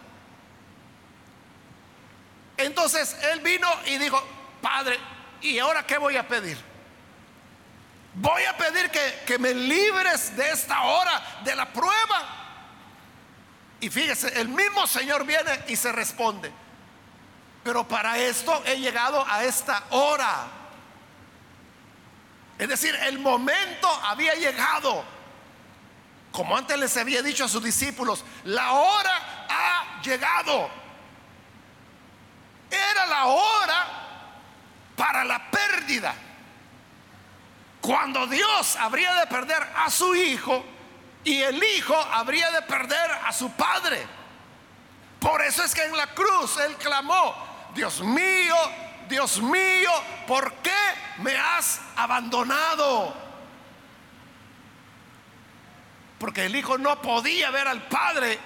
Entonces 2.58 3.16
él 3.32 3.42
vino 3.42 3.68
y 3.86 3.98
dijo, 3.98 4.22
Padre, 4.62 5.00
¿y 5.42 5.60
ahora 5.60 5.86
qué 5.86 5.98
voy 5.98 6.18
a 6.18 6.28
pedir? 6.28 6.58
Voy 8.16 8.44
a 8.44 8.58
pedir 8.58 8.90
que, 8.90 9.24
que 9.26 9.40
me 9.40 9.54
libres 9.54 10.36
de 10.36 10.50
esta 10.50 10.82
hora 10.82 11.42
de 11.44 11.56
la 11.56 11.72
prueba 11.72 12.41
y 13.82 13.90
fíjese, 13.90 14.40
el 14.40 14.48
mismo 14.48 14.86
Señor 14.86 15.26
viene 15.26 15.66
y 15.68 15.76
se 15.76 15.92
responde. 15.92 16.52
Pero 17.64 17.88
para 17.88 18.18
esto 18.20 18.64
he 18.66 18.80
llegado 18.80 19.26
a 19.28 19.44
esta 19.44 19.84
hora. 19.90 20.48
Es 22.60 22.70
decir, 22.70 22.96
el 23.08 23.18
momento 23.20 23.88
había 24.04 24.36
llegado. 24.36 25.04
como 26.32 26.56
antes 26.56 26.80
les 26.80 26.96
había 26.96 27.22
dicho 27.22 27.44
a 27.44 27.50
sus 27.50 27.62
discípulos, 27.64 28.24
la 28.46 28.72
hora 28.72 29.48
ha 29.50 30.02
llegado. 30.02 30.70
Era 32.70 33.06
la 33.08 33.26
hora 33.26 33.88
para 34.96 35.26
la 35.26 35.50
pérdida. 35.52 36.14
Cuando 37.82 38.28
Dios 38.28 38.76
habría 38.76 39.14
de 39.16 39.28
perder 39.28 39.68
a 39.76 39.90
su 39.90 40.16
hijo 40.16 40.64
y 41.24 41.42
el 41.42 41.64
hijo 41.64 41.96
habría 41.96 42.50
de 42.52 42.62
perder 42.64 43.12
a 43.26 43.32
su 43.32 43.52
padre. 43.52 44.06
Por 45.20 45.42
eso 45.42 45.64
es 45.64 45.74
que 45.76 45.84
en 45.84 45.96
la 45.96 46.08
cruz 46.08 46.58
él 46.58 46.76
clamó, 46.78 47.36
Dios 47.76 48.02
mío, 48.02 48.56
Dios 49.08 49.42
mío, 49.42 49.92
¿por 50.28 50.54
qué 50.56 50.72
me 51.20 51.36
has 51.36 51.80
abandonado? 51.96 53.14
Porque 56.18 56.46
el 56.46 56.56
hijo 56.56 56.78
no 56.78 57.02
podía 57.02 57.52
ver 57.52 57.68
al 57.68 57.88
padre, 57.88 58.40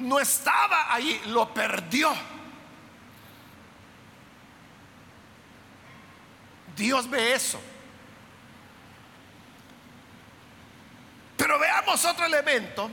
no 0.00 0.18
estaba 0.18 0.92
ahí, 0.92 1.20
lo 1.26 1.52
perdió. 1.52 2.12
Dios 6.76 7.08
ve 7.08 7.34
eso. 7.34 7.60
Pero 11.40 11.58
veamos 11.58 12.04
otro 12.04 12.26
elemento. 12.26 12.90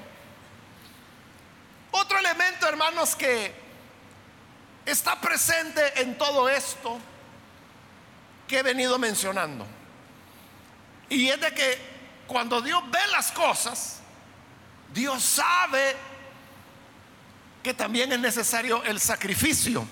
Otro 1.92 2.18
elemento, 2.18 2.66
hermanos, 2.66 3.14
que 3.14 3.54
está 4.86 5.20
presente 5.20 6.02
en 6.02 6.18
todo 6.18 6.48
esto 6.48 6.98
que 8.48 8.60
he 8.60 8.64
venido 8.64 8.98
mencionando. 8.98 9.68
Y 11.10 11.28
es 11.28 11.42
de 11.42 11.54
que 11.54 11.78
cuando 12.26 12.62
Dios 12.62 12.82
ve 12.90 13.06
las 13.12 13.34
cosas, 13.34 14.00
Dios 14.94 15.22
sabe 15.22 15.98
que 17.62 17.74
también 17.74 18.14
es 18.14 18.20
necesario 18.20 18.82
el 18.86 19.02
sacrificio. 19.02 19.86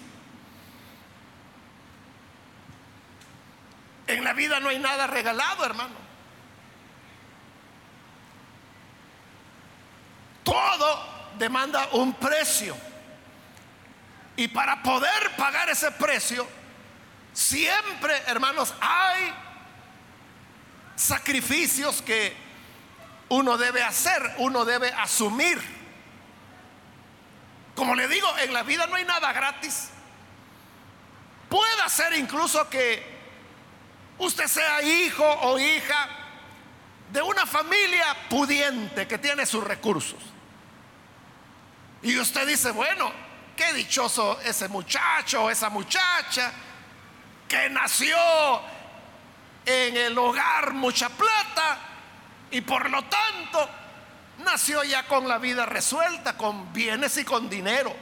En 4.08 4.24
la 4.24 4.32
vida 4.32 4.62
no 4.62 4.70
hay 4.70 4.80
nada 4.80 5.08
regalado, 5.08 5.66
hermano. 5.66 6.05
Todo 10.46 11.34
demanda 11.38 11.90
un 11.92 12.14
precio. 12.14 12.78
Y 14.38 14.48
para 14.48 14.82
poder 14.82 15.36
pagar 15.36 15.70
ese 15.70 15.92
precio, 15.92 16.48
siempre, 17.34 18.16
hermanos, 18.28 18.74
hay 18.80 19.34
sacrificios 20.96 22.02
que 22.02 22.36
uno 23.30 23.58
debe 23.58 23.84
hacer, 23.84 24.36
uno 24.38 24.64
debe 24.64 24.92
asumir. 24.94 25.62
Como 27.76 27.96
le 27.96 28.08
digo, 28.08 28.28
en 28.40 28.54
la 28.54 28.64
vida 28.64 28.88
no 28.88 28.96
hay 28.96 29.04
nada 29.04 29.34
gratis. 29.34 29.90
Puede 31.50 31.90
ser 31.90 32.14
incluso 32.14 32.70
que 32.70 33.04
usted 34.18 34.48
sea 34.48 34.82
hijo 34.82 35.26
o 35.26 35.60
hija 35.60 36.10
de 37.12 37.22
una 37.22 37.46
familia 37.46 38.16
pudiente 38.30 39.08
que 39.08 39.18
tiene 39.18 39.46
sus 39.46 39.64
recursos. 39.64 40.35
Y 42.02 42.18
usted 42.20 42.48
dice, 42.48 42.72
bueno, 42.72 43.12
qué 43.56 43.74
dichoso 43.74 44.40
ese 44.42 44.68
muchacho 44.68 45.46
o 45.46 45.50
esa 45.50 45.70
muchacha 45.70 46.52
que 47.48 47.70
nació 47.70 48.18
en 49.66 49.98
el 49.98 50.18
hogar 50.18 50.74
mucha 50.74 51.10
plata 51.10 51.80
y 52.52 52.62
por 52.62 52.90
lo 52.90 53.04
tanto 53.06 53.70
nació 54.44 54.84
ya 54.84 55.08
con 55.08 55.28
la 55.28 55.38
vida 55.38 55.66
resuelta, 55.66 56.38
con 56.38 56.72
bienes 56.74 57.18
y 57.18 57.24
con 57.24 57.50
dinero. 57.50 57.96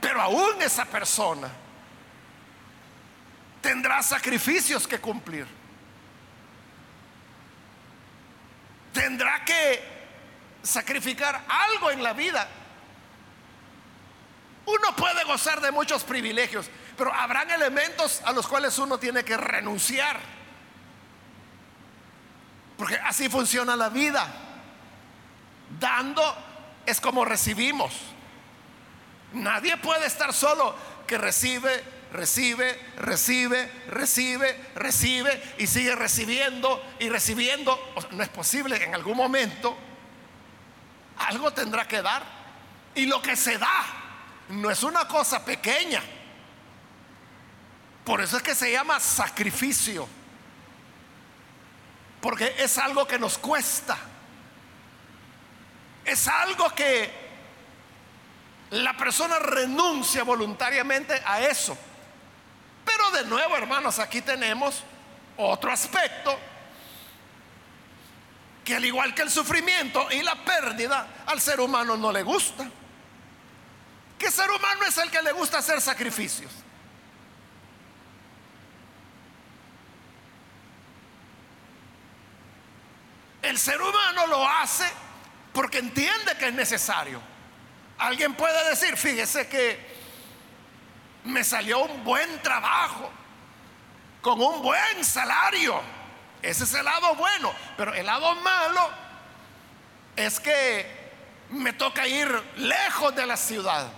Pero 0.00 0.20
aún 0.20 0.60
esa 0.62 0.84
persona 0.86 1.48
tendrá 3.60 4.02
sacrificios 4.02 4.88
que 4.88 4.98
cumplir. 4.98 5.46
Tendrá 8.92 9.44
que 9.44 9.99
sacrificar 10.62 11.44
algo 11.48 11.90
en 11.90 12.02
la 12.02 12.12
vida. 12.12 12.48
Uno 14.66 14.94
puede 14.96 15.24
gozar 15.24 15.60
de 15.60 15.70
muchos 15.72 16.04
privilegios, 16.04 16.70
pero 16.96 17.12
habrán 17.12 17.50
elementos 17.50 18.20
a 18.24 18.32
los 18.32 18.46
cuales 18.46 18.78
uno 18.78 18.98
tiene 18.98 19.24
que 19.24 19.36
renunciar. 19.36 20.20
Porque 22.76 22.96
así 22.96 23.28
funciona 23.28 23.76
la 23.76 23.88
vida. 23.88 24.26
Dando 25.78 26.36
es 26.86 27.00
como 27.00 27.24
recibimos. 27.24 27.92
Nadie 29.32 29.76
puede 29.76 30.06
estar 30.06 30.32
solo 30.32 30.74
que 31.06 31.18
recibe, 31.18 31.84
recibe, 32.12 32.78
recibe, 32.96 33.70
recibe, 33.88 34.70
recibe 34.74 35.54
y 35.58 35.66
sigue 35.66 35.94
recibiendo 35.94 36.82
y 36.98 37.08
recibiendo. 37.08 37.78
no 38.10 38.22
es 38.22 38.28
posible, 38.28 38.82
en 38.82 38.94
algún 38.94 39.16
momento 39.16 39.76
algo 41.28 41.52
tendrá 41.52 41.86
que 41.86 42.02
dar. 42.02 42.22
Y 42.94 43.06
lo 43.06 43.22
que 43.22 43.36
se 43.36 43.58
da 43.58 43.86
no 44.48 44.70
es 44.70 44.82
una 44.82 45.06
cosa 45.06 45.44
pequeña. 45.44 46.02
Por 48.04 48.20
eso 48.20 48.36
es 48.36 48.42
que 48.42 48.54
se 48.54 48.72
llama 48.72 48.98
sacrificio 48.98 50.08
porque 52.20 52.54
es 52.58 52.76
algo 52.78 53.06
que 53.06 53.18
nos 53.18 53.38
cuesta. 53.38 53.96
Es 56.04 56.28
algo 56.28 56.70
que 56.70 57.10
la 58.70 58.96
persona 58.96 59.38
renuncia 59.38 60.22
voluntariamente 60.22 61.20
a 61.24 61.40
eso. 61.40 61.76
Pero 62.84 63.10
de 63.10 63.24
nuevo, 63.24 63.56
hermanos, 63.56 63.98
aquí 63.98 64.20
tenemos 64.20 64.82
otro 65.36 65.72
aspecto 65.72 66.38
que 68.70 68.76
al 68.76 68.84
igual 68.84 69.12
que 69.16 69.22
el 69.22 69.30
sufrimiento 69.32 70.06
y 70.12 70.22
la 70.22 70.36
pérdida, 70.44 71.24
al 71.26 71.40
ser 71.40 71.58
humano 71.58 71.96
no 71.96 72.12
le 72.12 72.22
gusta. 72.22 72.70
¿Qué 74.16 74.30
ser 74.30 74.48
humano 74.48 74.84
es 74.86 74.96
el 74.98 75.10
que 75.10 75.20
le 75.22 75.32
gusta 75.32 75.58
hacer 75.58 75.80
sacrificios? 75.80 76.52
El 83.42 83.58
ser 83.58 83.82
humano 83.82 84.28
lo 84.28 84.46
hace 84.46 84.88
porque 85.52 85.78
entiende 85.78 86.36
que 86.38 86.46
es 86.46 86.54
necesario. 86.54 87.20
Alguien 87.98 88.34
puede 88.34 88.70
decir, 88.70 88.96
fíjese 88.96 89.48
que 89.48 89.98
me 91.24 91.42
salió 91.42 91.80
un 91.80 92.04
buen 92.04 92.40
trabajo, 92.40 93.10
con 94.20 94.40
un 94.40 94.62
buen 94.62 95.04
salario. 95.04 95.99
Ese 96.42 96.64
es 96.64 96.74
el 96.74 96.84
lado 96.84 97.14
bueno, 97.14 97.52
pero 97.76 97.94
el 97.94 98.06
lado 98.06 98.34
malo 98.36 98.90
es 100.16 100.40
que 100.40 101.00
me 101.50 101.72
toca 101.72 102.06
ir 102.06 102.28
lejos 102.56 103.14
de 103.14 103.26
la 103.26 103.36
ciudad 103.36 103.88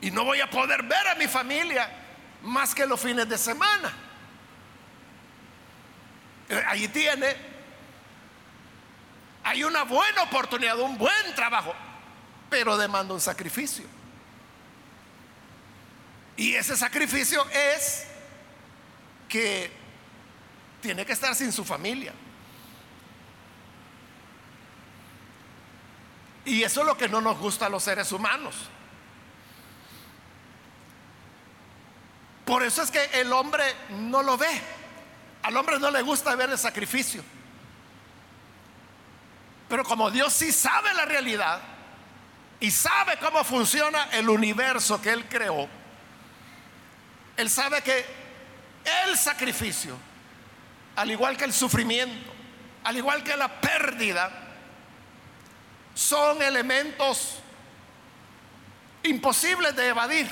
y 0.00 0.10
no 0.10 0.24
voy 0.24 0.40
a 0.40 0.48
poder 0.48 0.82
ver 0.82 1.06
a 1.08 1.14
mi 1.16 1.26
familia 1.26 1.90
más 2.42 2.74
que 2.74 2.86
los 2.86 3.00
fines 3.00 3.28
de 3.28 3.36
semana. 3.36 3.92
Eh, 6.48 6.64
Allí 6.68 6.88
tiene 6.88 7.56
hay 9.46 9.62
una 9.62 9.84
buena 9.84 10.22
oportunidad, 10.22 10.76
un 10.80 10.98
buen 10.98 11.34
trabajo, 11.36 11.72
pero 12.50 12.76
demanda 12.76 13.14
un 13.14 13.20
sacrificio. 13.20 13.86
Y 16.36 16.54
ese 16.54 16.76
sacrificio 16.76 17.46
es 17.50 18.08
que 19.28 19.70
tiene 20.86 21.04
que 21.04 21.14
estar 21.14 21.34
sin 21.34 21.50
su 21.50 21.64
familia. 21.64 22.12
Y 26.44 26.62
eso 26.62 26.82
es 26.82 26.86
lo 26.86 26.96
que 26.96 27.08
no 27.08 27.20
nos 27.20 27.36
gusta 27.38 27.66
a 27.66 27.68
los 27.68 27.82
seres 27.82 28.12
humanos. 28.12 28.54
Por 32.44 32.62
eso 32.62 32.82
es 32.82 32.92
que 32.92 33.04
el 33.14 33.32
hombre 33.32 33.64
no 33.90 34.22
lo 34.22 34.38
ve. 34.38 34.60
Al 35.42 35.56
hombre 35.56 35.80
no 35.80 35.90
le 35.90 36.02
gusta 36.02 36.36
ver 36.36 36.50
el 36.50 36.58
sacrificio. 36.58 37.24
Pero 39.68 39.82
como 39.82 40.08
Dios 40.12 40.32
sí 40.32 40.52
sabe 40.52 40.94
la 40.94 41.04
realidad 41.04 41.60
y 42.60 42.70
sabe 42.70 43.18
cómo 43.18 43.42
funciona 43.42 44.04
el 44.12 44.28
universo 44.28 45.02
que 45.02 45.10
Él 45.10 45.24
creó, 45.28 45.68
Él 47.36 47.50
sabe 47.50 47.82
que 47.82 48.06
el 49.04 49.18
sacrificio, 49.18 49.98
al 50.96 51.10
igual 51.10 51.36
que 51.36 51.44
el 51.44 51.52
sufrimiento, 51.52 52.32
al 52.84 52.96
igual 52.96 53.22
que 53.22 53.36
la 53.36 53.60
pérdida, 53.60 54.30
son 55.94 56.42
elementos 56.42 57.36
imposibles 59.02 59.76
de 59.76 59.88
evadir. 59.88 60.28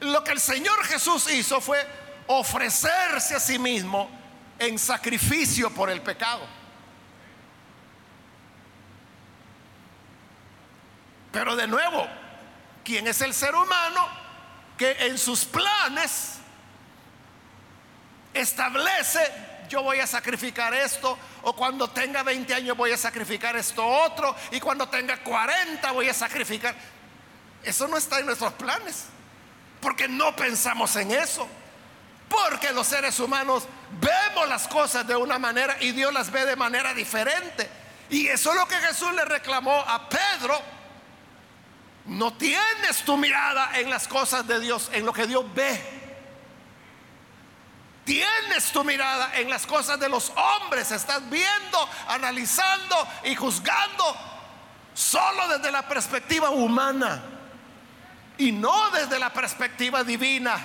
Lo 0.00 0.22
que 0.22 0.32
el 0.32 0.40
Señor 0.40 0.84
Jesús 0.84 1.30
hizo 1.30 1.60
fue 1.60 1.86
ofrecerse 2.26 3.36
a 3.36 3.40
sí 3.40 3.58
mismo 3.58 4.10
en 4.58 4.78
sacrificio 4.78 5.70
por 5.70 5.90
el 5.90 6.00
pecado. 6.00 6.46
Pero 11.32 11.56
de 11.56 11.66
nuevo, 11.66 12.06
¿quién 12.84 13.08
es 13.08 13.20
el 13.20 13.34
ser 13.34 13.54
humano 13.56 14.06
que 14.78 14.92
en 15.06 15.18
sus 15.18 15.44
planes 15.44 16.33
establece 18.34 19.20
yo 19.68 19.82
voy 19.82 20.00
a 20.00 20.06
sacrificar 20.06 20.74
esto, 20.74 21.18
o 21.42 21.54
cuando 21.54 21.88
tenga 21.88 22.22
20 22.22 22.54
años 22.54 22.76
voy 22.76 22.92
a 22.92 22.96
sacrificar 22.96 23.56
esto 23.56 23.84
otro, 23.84 24.34
y 24.50 24.60
cuando 24.60 24.88
tenga 24.88 25.16
40 25.18 25.92
voy 25.92 26.08
a 26.08 26.14
sacrificar. 26.14 26.74
Eso 27.62 27.88
no 27.88 27.96
está 27.96 28.20
en 28.20 28.26
nuestros 28.26 28.52
planes, 28.54 29.06
porque 29.80 30.06
no 30.08 30.34
pensamos 30.36 30.94
en 30.96 31.12
eso, 31.12 31.48
porque 32.28 32.72
los 32.72 32.86
seres 32.86 33.18
humanos 33.20 33.64
vemos 34.00 34.48
las 34.48 34.68
cosas 34.68 35.06
de 35.06 35.16
una 35.16 35.38
manera 35.38 35.76
y 35.80 35.92
Dios 35.92 36.12
las 36.12 36.30
ve 36.30 36.44
de 36.44 36.56
manera 36.56 36.92
diferente. 36.94 37.68
Y 38.10 38.26
eso 38.28 38.50
es 38.50 38.56
lo 38.56 38.68
que 38.68 38.76
Jesús 38.76 39.12
le 39.14 39.24
reclamó 39.24 39.80
a 39.80 40.08
Pedro. 40.08 40.60
No 42.06 42.34
tienes 42.34 43.02
tu 43.04 43.16
mirada 43.16 43.78
en 43.78 43.88
las 43.88 44.06
cosas 44.06 44.46
de 44.46 44.60
Dios, 44.60 44.90
en 44.92 45.06
lo 45.06 45.12
que 45.12 45.26
Dios 45.26 45.44
ve. 45.54 46.03
Tienes 48.04 48.70
tu 48.72 48.84
mirada 48.84 49.34
en 49.36 49.48
las 49.48 49.66
cosas 49.66 49.98
de 49.98 50.08
los 50.08 50.30
hombres. 50.36 50.90
Estás 50.90 51.28
viendo, 51.30 51.88
analizando 52.08 53.08
y 53.24 53.34
juzgando 53.34 54.16
solo 54.92 55.48
desde 55.48 55.70
la 55.72 55.88
perspectiva 55.88 56.50
humana 56.50 57.22
y 58.36 58.52
no 58.52 58.90
desde 58.90 59.18
la 59.18 59.32
perspectiva 59.32 60.04
divina, 60.04 60.56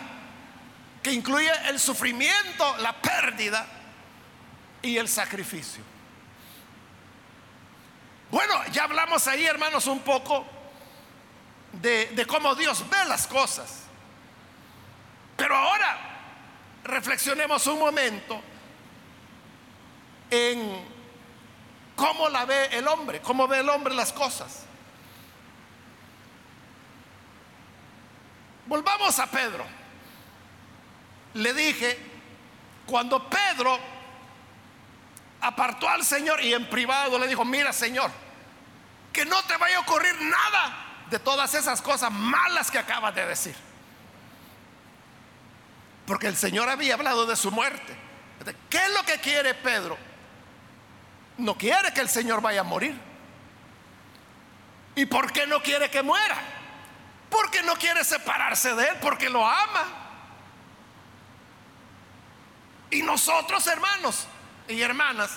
que 1.02 1.12
incluye 1.12 1.52
el 1.67 1.80
sufrimiento, 1.80 2.78
la 2.78 2.93
pérdida 2.93 3.65
y 4.82 4.97
el 4.97 5.08
sacrificio. 5.08 5.84
Bueno, 8.32 8.54
ya 8.71 8.84
hablamos 8.84 9.28
ahí, 9.28 9.45
hermanos, 9.45 9.88
un 9.88 10.02
poco 10.02 10.45
de, 11.73 12.25
cómo 12.28 12.56
Dios 12.56 12.88
ve 12.89 13.06
las 13.06 13.28
cosas. 13.28 13.84
Pero 15.36 15.56
ahora 15.56 16.09
reflexionemos 16.89 17.65
un 17.67 17.80
momento 17.80 18.41
en 20.30 20.86
cómo 21.95 22.30
la 22.30 22.45
ve 22.45 22.67
el 22.71 22.88
hombre, 22.88 23.21
cómo 23.21 23.47
ve 23.47 23.60
el 23.60 23.69
hombre 23.69 23.93
las 23.93 24.13
cosas. 24.13 24.65
Volvamos 28.65 29.17
a 29.19 29.28
Pedro. 29.28 29.65
Le 31.34 31.54
dije, 31.54 31.97
cuando 32.86 33.28
Pedro 33.30 33.80
apartó 35.41 35.88
al 35.89 36.04
Señor 36.04 36.41
y 36.41 36.54
en 36.54 36.69
privado 36.69 37.17
le 37.17 37.28
dijo, 37.28 37.45
mira 37.45 37.73
Señor, 37.73 38.12
que 39.12 39.25
no 39.25 39.41
te 39.43 39.58
vaya 39.58 39.78
a 39.78 39.82
ocurrir 39.82 40.19
nada 40.21 40.86
de 41.10 41.19
todas 41.19 41.54
esas 41.54 41.82
cosas 41.82 42.12
malas 42.12 42.69
que 42.69 42.78
acabas 42.78 43.13
de 43.15 43.25
decir. 43.25 43.69
Porque 46.10 46.26
el 46.26 46.36
Señor 46.36 46.67
había 46.69 46.95
hablado 46.95 47.28
de 47.28 47.36
su 47.36 47.52
muerte. 47.52 47.95
¿Qué 48.67 48.78
es 48.78 48.93
lo 48.95 49.04
que 49.04 49.19
quiere 49.19 49.54
Pedro? 49.54 49.95
No 51.38 51.56
quiere 51.56 51.93
que 51.93 52.02
el 52.02 52.10
Señor 52.10 52.41
vaya 52.41 52.62
a 52.62 52.63
morir. 52.63 53.00
¿Y 54.95 55.06
por 55.06 55.32
qué 55.32 55.45
no 55.45 55.62
quiere 55.62 55.91
que 55.91 56.02
muera? 56.02 56.36
Porque 57.30 57.62
no 57.62 57.76
quiere 57.76 58.04
separarse 58.04 58.74
de 58.74 58.88
Él, 58.88 58.98
porque 59.00 59.30
lo 59.30 59.45
ama. 59.45 59.86
Y 62.89 63.04
nosotros, 63.04 63.67
hermanos 63.67 64.26
y 64.67 64.82
hermanas, 64.82 65.30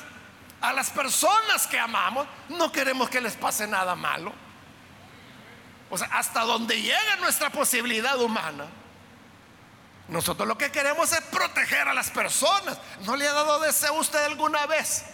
a 0.62 0.72
las 0.72 0.88
personas 0.88 1.66
que 1.66 1.78
amamos, 1.78 2.26
no 2.48 2.72
queremos 2.72 3.11
que 3.11 3.20
les 3.20 3.37
pase 3.37 3.66
nada 3.66 3.94
malo. 3.94 4.32
O 5.90 5.98
sea, 5.98 6.08
hasta 6.12 6.40
donde 6.40 6.80
llega 6.80 7.16
nuestra 7.20 7.50
posibilidad 7.50 8.18
humana, 8.18 8.68
nosotros 10.12 10.46
lo 10.46 10.59
que 10.59 10.70
queremos 10.70 11.11
es 11.12 11.22
proteger 11.22 11.88
a 11.88 11.94
las 11.94 12.11
personas. 12.11 12.79
¿No 13.01 13.16
le 13.16 13.27
ha 13.27 13.33
dado 13.33 13.59
deseo 13.61 13.94
usted 13.94 14.22
alguna 14.25 14.66
vez 14.66 15.05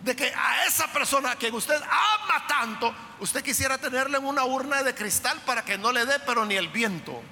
de 0.00 0.16
que 0.16 0.32
a 0.34 0.64
esa 0.64 0.86
persona 0.88 1.36
que 1.36 1.50
usted 1.50 1.76
ama 1.76 2.46
tanto, 2.48 2.94
usted 3.20 3.44
quisiera 3.44 3.76
tenerle 3.76 4.16
en 4.16 4.24
una 4.24 4.44
urna 4.44 4.82
de 4.82 4.94
cristal 4.94 5.38
para 5.44 5.62
que 5.62 5.76
no 5.76 5.92
le 5.92 6.06
dé, 6.06 6.18
pero 6.20 6.46
ni 6.46 6.56
el 6.56 6.68
viento? 6.68 7.22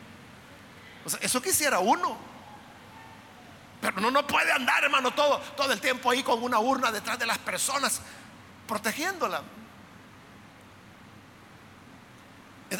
eso 1.22 1.40
quisiera 1.40 1.78
uno. 1.78 2.18
Pero 3.80 3.96
uno 3.96 4.10
no 4.10 4.26
puede 4.26 4.52
andar, 4.52 4.84
hermano, 4.84 5.14
todo, 5.14 5.38
todo 5.56 5.72
el 5.72 5.80
tiempo 5.80 6.10
ahí 6.10 6.22
con 6.22 6.42
una 6.42 6.58
urna 6.58 6.92
detrás 6.92 7.18
de 7.18 7.24
las 7.24 7.38
personas, 7.38 8.02
protegiéndola. 8.66 9.42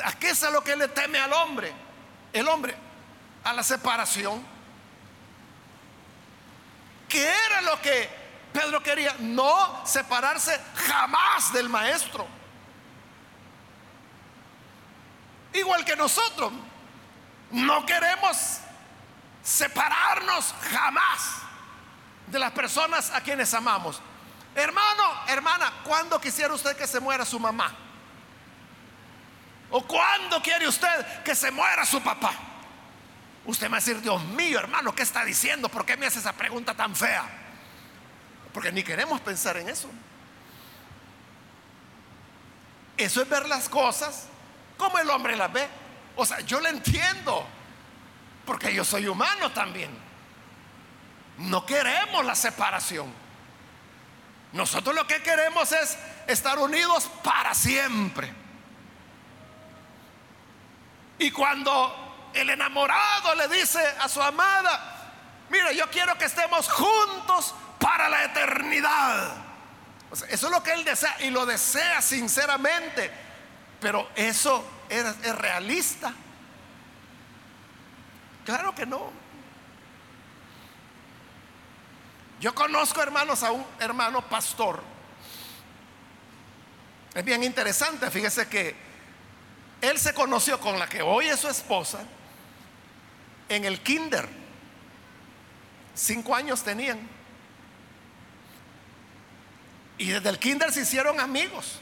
¿A 0.05 0.13
qué 0.19 0.31
es 0.31 0.43
a 0.43 0.51
lo 0.51 0.63
que 0.63 0.77
le 0.77 0.89
teme 0.89 1.19
al 1.19 1.33
hombre? 1.33 1.73
El 2.35 2.47
hombre 2.49 2.88
a 3.49 3.53
la 3.55 3.63
separación. 3.63 4.45
¿Qué 7.09 7.27
era 7.47 7.63
lo 7.63 7.81
que 7.81 8.09
Pedro 8.53 8.83
quería? 8.83 9.17
No 9.21 9.83
separarse 9.87 10.61
jamás 10.75 11.53
del 11.53 11.69
maestro. 11.71 12.27
Igual 15.55 15.85
que 15.85 15.97
nosotros, 15.97 16.53
no 17.51 17.87
queremos 17.87 18.59
separarnos 19.43 20.55
jamás 20.71 21.39
de 22.27 22.39
las 22.39 22.53
personas 22.53 23.11
a 23.11 23.23
quienes 23.23 23.55
amamos. 23.55 24.03
Hermano, 24.55 25.05
hermana, 25.29 25.73
¿cuándo 25.85 26.21
quisiera 26.21 26.53
usted 26.53 26.77
que 26.77 26.87
se 26.87 27.01
muera 27.01 27.25
su 27.25 27.41
mamá? 27.41 27.73
¿O 29.71 29.83
cuándo 29.87 30.43
quiere 30.43 30.69
usted 30.69 31.23
que 31.23 31.35
se 31.35 31.51
muera 31.51 31.87
su 31.87 32.03
papá? 32.03 32.48
Usted 33.45 33.67
me 33.67 33.73
va 33.73 33.77
a 33.79 33.81
decir, 33.81 34.01
Dios 34.01 34.23
mío, 34.25 34.59
hermano, 34.59 34.95
¿qué 34.95 35.03
está 35.03 35.25
diciendo? 35.25 35.69
¿Por 35.69 35.87
qué 35.87 35.97
me 35.97 36.07
hace 36.07 36.19
esa 36.19 36.33
pregunta 36.33 36.75
tan 36.75 36.95
fea? 36.95 37.27
Porque 38.53 38.73
ni 38.73 38.83
queremos 38.83 39.21
pensar 39.21 39.57
en 39.57 39.69
eso. 39.69 39.91
Eso 42.97 43.23
es 43.23 43.29
ver 43.29 43.49
las 43.49 43.69
cosas 43.69 44.27
como 44.77 44.99
el 44.99 45.09
hombre 45.11 45.37
las 45.37 45.53
ve. 45.53 45.69
O 46.17 46.27
sea, 46.27 46.41
yo 46.41 46.61
le 46.61 46.71
entiendo, 46.71 47.47
porque 48.45 48.75
yo 48.75 48.85
soy 48.85 49.07
humano 49.07 49.53
también. 49.53 49.91
No 51.39 51.65
queremos 51.65 52.25
la 52.25 52.35
separación. 52.35 53.13
Nosotros 54.53 54.95
lo 54.95 55.07
que 55.07 55.23
queremos 55.23 55.71
es 55.73 55.97
estar 56.27 56.59
unidos 56.59 57.09
para 57.23 57.55
siempre. 57.55 58.33
Y 61.19 61.31
cuando 61.31 62.08
el 62.35 62.51
enamorado 62.51 63.35
le 63.35 63.49
dice 63.49 63.81
a 64.01 64.09
su 64.09 64.23
amada, 64.23 65.13
mira, 65.51 65.73
yo 65.73 65.89
quiero 65.91 66.17
que 66.17 66.27
estemos 66.27 66.69
juntos 66.69 67.55
para 67.79 68.09
la 68.09 68.25
eternidad. 68.25 69.33
eso 70.29 70.47
es 70.47 70.53
lo 70.53 70.63
que 70.63 70.73
él 70.73 70.85
desea 70.85 71.17
y 71.21 71.31
lo 71.31 71.47
desea 71.47 72.03
sinceramente, 72.03 73.11
pero 73.81 74.09
eso 74.15 74.65
es, 74.89 75.05
es 75.23 75.35
realista. 75.35 76.13
Claro 78.45 78.75
que 78.75 78.87
no. 78.87 79.11
Yo 82.41 82.55
conozco, 82.55 83.03
hermanos, 83.03 83.43
a 83.43 83.53
un 83.53 83.67
hermano 83.81 84.23
pastor. 84.23 84.83
Es 87.15 87.25
bien 87.25 87.43
interesante, 87.43 88.11
fíjese 88.11 88.49
que 88.49 88.77
él 89.81 89.99
se 89.99 90.15
conoció 90.15 90.61
con 90.61 90.79
la 90.79 90.89
que 90.89 91.03
hoy 91.03 91.29
es 91.29 91.41
su 91.41 91.49
esposa 91.49 92.01
en 93.49 93.65
el 93.65 93.81
kinder. 93.81 94.29
Cinco 95.95 96.35
años 96.35 96.63
tenían. 96.63 96.99
Y 99.99 100.11
desde 100.11 100.29
el 100.29 100.39
kinder 100.39 100.73
se 100.73 100.83
hicieron 100.83 101.19
amigos. 101.21 101.81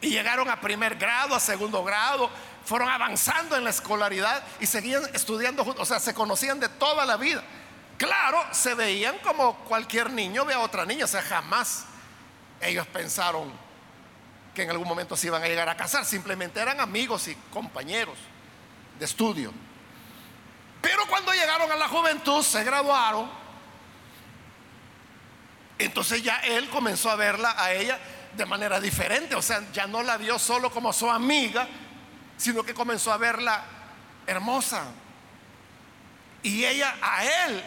Y 0.00 0.10
llegaron 0.10 0.48
a 0.48 0.60
primer 0.60 0.94
grado, 0.94 1.34
a 1.34 1.40
segundo 1.40 1.82
grado, 1.82 2.30
fueron 2.64 2.88
avanzando 2.88 3.56
en 3.56 3.64
la 3.64 3.70
escolaridad 3.70 4.44
y 4.60 4.66
seguían 4.66 5.02
estudiando 5.14 5.64
juntos, 5.64 5.82
o 5.82 5.86
sea, 5.86 5.98
se 5.98 6.14
conocían 6.14 6.60
de 6.60 6.68
toda 6.68 7.04
la 7.04 7.16
vida. 7.16 7.42
Claro, 7.96 8.40
se 8.52 8.74
veían 8.74 9.18
como 9.18 9.56
cualquier 9.64 10.12
niño 10.12 10.44
ve 10.44 10.54
a 10.54 10.60
otra 10.60 10.84
niña, 10.84 11.06
o 11.06 11.08
sea, 11.08 11.22
jamás 11.22 11.86
ellos 12.60 12.86
pensaron 12.86 13.52
que 14.54 14.62
en 14.62 14.70
algún 14.70 14.86
momento 14.86 15.16
se 15.16 15.26
iban 15.26 15.42
a 15.42 15.48
llegar 15.48 15.68
a 15.68 15.76
casar, 15.76 16.04
simplemente 16.04 16.60
eran 16.60 16.78
amigos 16.78 17.26
y 17.26 17.34
compañeros 17.52 18.16
de 18.98 19.04
estudio. 19.04 19.52
Pero 20.80 21.06
cuando 21.06 21.32
llegaron 21.32 21.70
a 21.70 21.76
la 21.76 21.88
juventud, 21.88 22.42
se 22.42 22.62
graduaron, 22.64 23.28
entonces 25.78 26.22
ya 26.22 26.38
él 26.38 26.68
comenzó 26.68 27.10
a 27.10 27.16
verla 27.16 27.54
a 27.56 27.72
ella 27.72 27.98
de 28.36 28.46
manera 28.46 28.80
diferente, 28.80 29.34
o 29.34 29.42
sea, 29.42 29.62
ya 29.72 29.86
no 29.86 30.02
la 30.02 30.16
vio 30.16 30.38
solo 30.38 30.70
como 30.70 30.92
su 30.92 31.10
amiga, 31.10 31.66
sino 32.36 32.62
que 32.62 32.74
comenzó 32.74 33.12
a 33.12 33.16
verla 33.16 33.64
hermosa. 34.26 34.84
Y 36.42 36.64
ella 36.64 36.94
a 37.02 37.24
él 37.24 37.64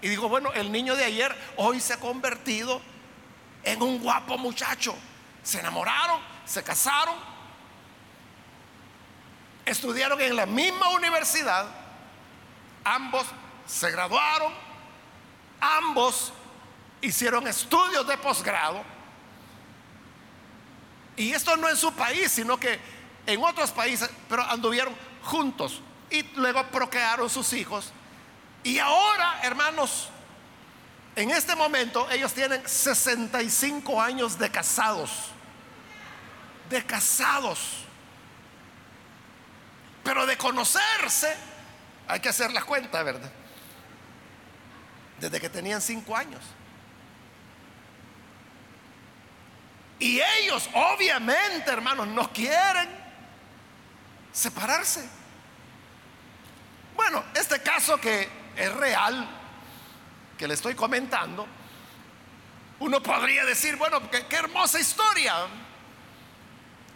Y 0.00 0.08
digo, 0.08 0.28
bueno, 0.28 0.52
el 0.54 0.72
niño 0.72 0.96
de 0.96 1.04
ayer 1.04 1.34
hoy 1.56 1.80
se 1.80 1.92
ha 1.92 2.00
convertido 2.00 2.80
en 3.62 3.82
un 3.82 3.98
guapo 3.98 4.38
muchacho. 4.38 4.94
Se 5.42 5.58
enamoraron, 5.58 6.20
se 6.44 6.62
casaron, 6.62 7.14
estudiaron 9.64 10.20
en 10.20 10.36
la 10.36 10.46
misma 10.46 10.90
universidad, 10.90 11.66
ambos 12.86 13.26
se 13.66 13.90
graduaron, 13.90 14.52
ambos 15.60 16.32
hicieron 17.00 17.46
estudios 17.48 18.06
de 18.06 18.16
posgrado. 18.16 18.82
Y 21.16 21.32
esto 21.32 21.56
no 21.56 21.68
en 21.68 21.76
su 21.76 21.92
país, 21.92 22.30
sino 22.30 22.58
que 22.58 22.78
en 23.26 23.42
otros 23.42 23.72
países, 23.72 24.08
pero 24.28 24.42
anduvieron 24.44 24.94
juntos 25.24 25.80
y 26.10 26.22
luego 26.36 26.64
procrearon 26.68 27.28
sus 27.28 27.52
hijos. 27.54 27.92
Y 28.62 28.78
ahora, 28.78 29.40
hermanos, 29.42 30.08
en 31.16 31.30
este 31.30 31.56
momento 31.56 32.08
ellos 32.10 32.32
tienen 32.32 32.66
65 32.68 34.00
años 34.00 34.38
de 34.38 34.50
casados. 34.50 35.10
De 36.70 36.84
casados. 36.84 37.84
Pero 40.04 40.24
de 40.26 40.36
conocerse, 40.36 41.36
hay 42.08 42.20
que 42.20 42.28
hacer 42.28 42.52
la 42.52 42.62
cuenta, 42.62 43.02
¿verdad? 43.02 43.30
Desde 45.18 45.40
que 45.40 45.48
tenían 45.48 45.80
5 45.80 46.16
años. 46.16 46.42
Y 49.98 50.20
ellos, 50.20 50.68
obviamente, 50.74 51.70
hermanos, 51.70 52.06
no 52.08 52.30
quieren 52.32 52.88
separarse. 54.32 55.08
Bueno, 56.94 57.24
este 57.34 57.60
caso 57.62 57.98
que 57.98 58.28
es 58.56 58.72
real, 58.74 59.26
que 60.36 60.46
le 60.46 60.54
estoy 60.54 60.74
comentando, 60.74 61.46
uno 62.78 63.02
podría 63.02 63.44
decir, 63.44 63.76
bueno, 63.76 64.10
qué, 64.10 64.26
hermosa 64.36 64.78
historia. 64.78 65.34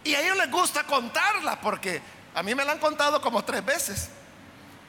Y 0.03 0.13
a 0.13 0.21
ellos 0.21 0.37
les 0.37 0.51
gusta 0.51 0.83
contarla 0.83 1.59
porque 1.59 2.01
a 2.35 2.43
mí 2.43 2.53
me 2.53 2.63
la 2.63 2.73
han 2.73 2.79
contado 2.79 3.19
como 3.21 3.43
tres 3.43 3.65
veces. 3.65 4.09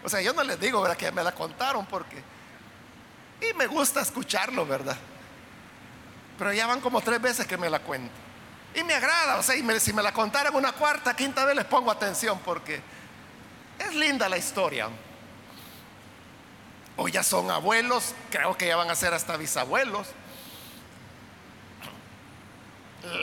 O 0.05 0.09
sea, 0.09 0.21
yo 0.21 0.33
no 0.33 0.43
les 0.43 0.59
digo 0.59 0.81
¿verdad? 0.81 0.97
que 0.97 1.11
me 1.13 1.23
la 1.23 1.33
contaron 1.33 1.87
porque... 1.87 2.23
Y 3.41 3.55
me 3.55 3.67
gusta 3.67 4.01
escucharlo, 4.01 4.67
¿verdad? 4.67 4.97
Pero 6.39 6.53
ya 6.53 6.67
van 6.67 6.81
como 6.81 7.01
tres 7.01 7.21
veces 7.21 7.47
que 7.47 7.57
me 7.57 7.69
la 7.69 7.81
cuento. 7.81 8.13
Y 8.75 8.85
me 8.85 8.95
agrada, 8.95 9.39
o 9.39 9.43
sea, 9.43 9.55
y 9.55 9.81
si 9.81 9.93
me 9.93 10.03
la 10.03 10.13
contaran 10.13 10.55
una 10.55 10.73
cuarta, 10.73 11.15
quinta 11.15 11.45
vez 11.45 11.57
les 11.57 11.65
pongo 11.65 11.91
atención 11.91 12.39
porque 12.45 12.81
es 13.79 13.95
linda 13.95 14.29
la 14.29 14.39
historia. 14.39 14.89
O 16.97 17.09
ya 17.09 17.23
son 17.23 17.51
abuelos, 17.51 18.15
creo 18.31 18.57
que 18.57 18.67
ya 18.67 18.77
van 18.77 18.91
a 18.91 18.95
ser 18.95 19.13
hasta 19.13 19.37
bisabuelos. 19.37 20.09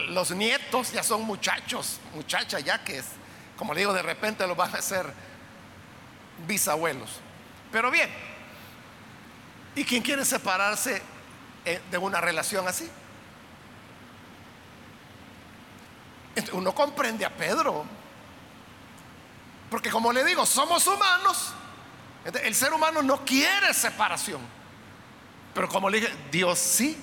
Los 0.09 0.31
nietos 0.31 0.91
ya 0.91 1.03
son 1.03 1.21
muchachos, 1.23 1.99
muchachas 2.13 2.63
ya 2.63 2.83
que 2.83 2.99
es, 2.99 3.05
como 3.57 3.73
le 3.73 3.81
digo, 3.81 3.93
de 3.93 4.01
repente 4.01 4.45
los 4.45 4.57
van 4.57 4.75
a 4.75 4.81
ser 4.81 5.05
bisabuelos. 6.47 7.19
Pero 7.71 7.91
bien, 7.91 8.10
¿y 9.75 9.84
quién 9.84 10.04
quiere 10.04 10.25
separarse 10.25 11.02
eh, 11.65 11.82
de 11.89 11.97
una 11.97 12.21
relación 12.21 12.67
así? 12.67 12.89
Uno 16.54 16.73
comprende 16.73 17.25
a 17.25 17.36
Pedro. 17.36 17.86
Porque 19.69 19.89
como 19.89 20.12
le 20.13 20.23
digo, 20.23 20.45
somos 20.45 20.88
humanos 20.88 21.54
el 22.25 22.56
ser 22.56 22.73
humano 22.73 23.02
no 23.02 23.23
quiere 23.25 23.73
separación. 23.73 24.41
Pero 25.54 25.69
como 25.69 25.89
le 25.89 26.02
dije, 26.02 26.13
Dios 26.32 26.60
sí. 26.60 26.97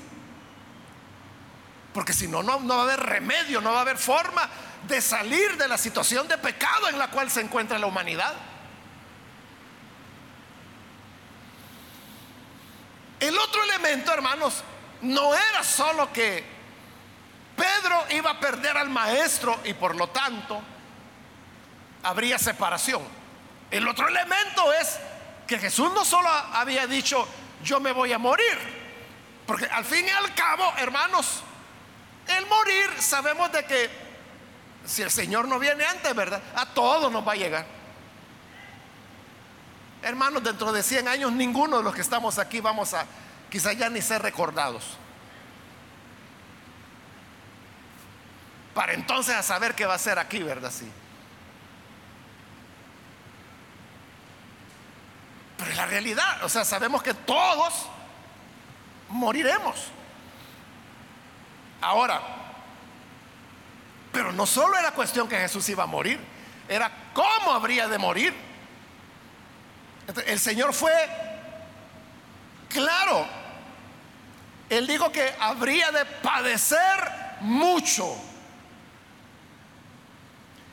Porque 1.92 2.12
si 2.12 2.28
no, 2.28 2.42
no, 2.42 2.66
va 2.66 2.80
a 2.80 2.82
haber 2.82 3.00
remedio, 3.00 3.60
no 3.60 3.72
va 3.72 3.78
a 3.78 3.82
haber 3.82 3.96
forma 3.96 4.48
de 4.86 5.00
salir 5.00 5.56
de 5.56 5.66
la 5.66 5.78
situación 5.78 6.28
de 6.28 6.38
pecado 6.38 6.88
en 6.88 6.98
la 6.98 7.10
cual 7.10 7.30
se 7.30 7.40
encuentra 7.40 7.78
la 7.78 7.86
humanidad. 7.86 8.34
El 13.20 13.36
otro 13.38 13.62
elemento, 13.62 14.12
hermanos, 14.12 14.62
no 15.02 15.34
era 15.34 15.62
solo 15.64 16.12
que 16.12 16.44
Pedro 17.56 18.04
iba 18.10 18.30
a 18.30 18.40
perder 18.40 18.76
al 18.76 18.90
maestro 18.90 19.58
y 19.64 19.72
por 19.74 19.96
lo 19.96 20.08
tanto 20.08 20.60
habría 22.02 22.38
separación. 22.38 23.02
El 23.70 23.88
otro 23.88 24.08
elemento 24.08 24.72
es 24.74 24.98
que 25.46 25.58
Jesús 25.58 25.92
no 25.92 26.04
solo 26.04 26.28
había 26.28 26.86
dicho, 26.86 27.26
yo 27.62 27.80
me 27.80 27.92
voy 27.92 28.12
a 28.12 28.18
morir, 28.18 28.58
porque 29.46 29.66
al 29.66 29.84
fin 29.84 30.04
y 30.06 30.10
al 30.10 30.34
cabo, 30.34 30.72
hermanos, 30.76 31.42
el 32.28 32.46
morir 32.46 32.90
sabemos 32.98 33.50
de 33.52 33.64
que 33.64 33.90
si 34.84 35.02
el 35.02 35.10
Señor 35.10 35.48
no 35.48 35.58
viene 35.58 35.84
antes, 35.84 36.14
¿verdad? 36.14 36.42
A 36.54 36.66
todos 36.66 37.10
nos 37.10 37.26
va 37.26 37.32
a 37.32 37.36
llegar. 37.36 37.75
Hermanos, 40.02 40.42
dentro 40.42 40.72
de 40.72 40.82
100 40.82 41.08
años 41.08 41.32
ninguno 41.32 41.78
de 41.78 41.82
los 41.82 41.94
que 41.94 42.00
estamos 42.00 42.38
aquí 42.38 42.60
vamos 42.60 42.94
a 42.94 43.06
quizá 43.50 43.72
ya 43.72 43.88
ni 43.88 44.02
ser 44.02 44.22
recordados. 44.22 44.84
Para 48.74 48.92
entonces 48.92 49.34
a 49.34 49.42
saber 49.42 49.74
qué 49.74 49.86
va 49.86 49.94
a 49.94 49.98
ser 49.98 50.18
aquí, 50.18 50.42
¿verdad? 50.42 50.70
Sí. 50.70 50.86
Pero 55.56 55.72
la 55.72 55.86
realidad, 55.86 56.44
o 56.44 56.48
sea, 56.48 56.64
sabemos 56.64 57.02
que 57.02 57.14
todos 57.14 57.86
moriremos. 59.08 59.86
Ahora, 61.80 62.20
pero 64.12 64.32
no 64.32 64.46
solo 64.46 64.76
era 64.76 64.92
cuestión 64.92 65.28
que 65.28 65.38
Jesús 65.38 65.68
iba 65.68 65.84
a 65.84 65.86
morir, 65.86 66.20
era 66.68 66.90
cómo 67.14 67.52
habría 67.52 67.88
de 67.88 67.98
morir. 67.98 68.34
El 70.26 70.40
Señor 70.40 70.72
fue 70.72 70.92
claro. 72.68 73.26
Él 74.68 74.86
dijo 74.86 75.12
que 75.12 75.34
habría 75.38 75.90
de 75.92 76.04
padecer 76.04 77.38
mucho, 77.40 78.16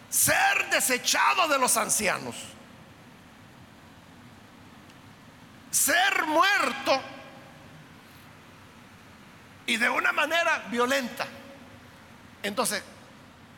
ser 0.09 0.69
desechado 0.71 1.47
de 1.47 1.59
los 1.59 1.77
ancianos 1.77 2.35
ser 5.73 6.25
muerto 6.27 7.01
y 9.65 9.77
de 9.77 9.89
una 9.89 10.11
manera 10.11 10.65
violenta. 10.69 11.25
Entonces, 12.43 12.83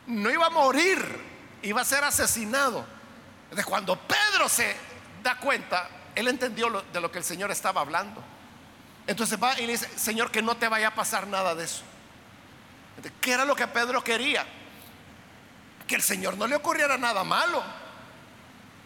no 0.06 0.30
iba 0.30 0.46
a 0.46 0.50
morir, 0.50 1.04
iba 1.62 1.82
a 1.82 1.84
ser 1.84 2.04
asesinado. 2.04 2.86
De 3.50 3.62
cuando 3.64 3.98
Pedro 4.00 4.48
se 4.48 4.74
da 5.26 5.36
cuenta, 5.36 5.88
él 6.14 6.28
entendió 6.28 6.70
de 6.92 7.00
lo 7.00 7.10
que 7.10 7.18
el 7.18 7.24
Señor 7.24 7.50
estaba 7.50 7.80
hablando. 7.80 8.22
Entonces 9.06 9.42
va 9.42 9.58
y 9.58 9.66
le 9.66 9.72
dice, 9.72 9.88
Señor, 9.98 10.30
que 10.30 10.40
no 10.40 10.56
te 10.56 10.68
vaya 10.68 10.88
a 10.88 10.94
pasar 10.94 11.26
nada 11.26 11.54
de 11.54 11.64
eso. 11.64 11.82
¿Qué 13.20 13.32
era 13.32 13.44
lo 13.44 13.56
que 13.56 13.66
Pedro 13.66 14.02
quería? 14.02 14.46
Que 15.86 15.96
el 15.96 16.02
Señor 16.02 16.36
no 16.36 16.46
le 16.46 16.54
ocurriera 16.54 16.96
nada 16.96 17.24
malo, 17.24 17.62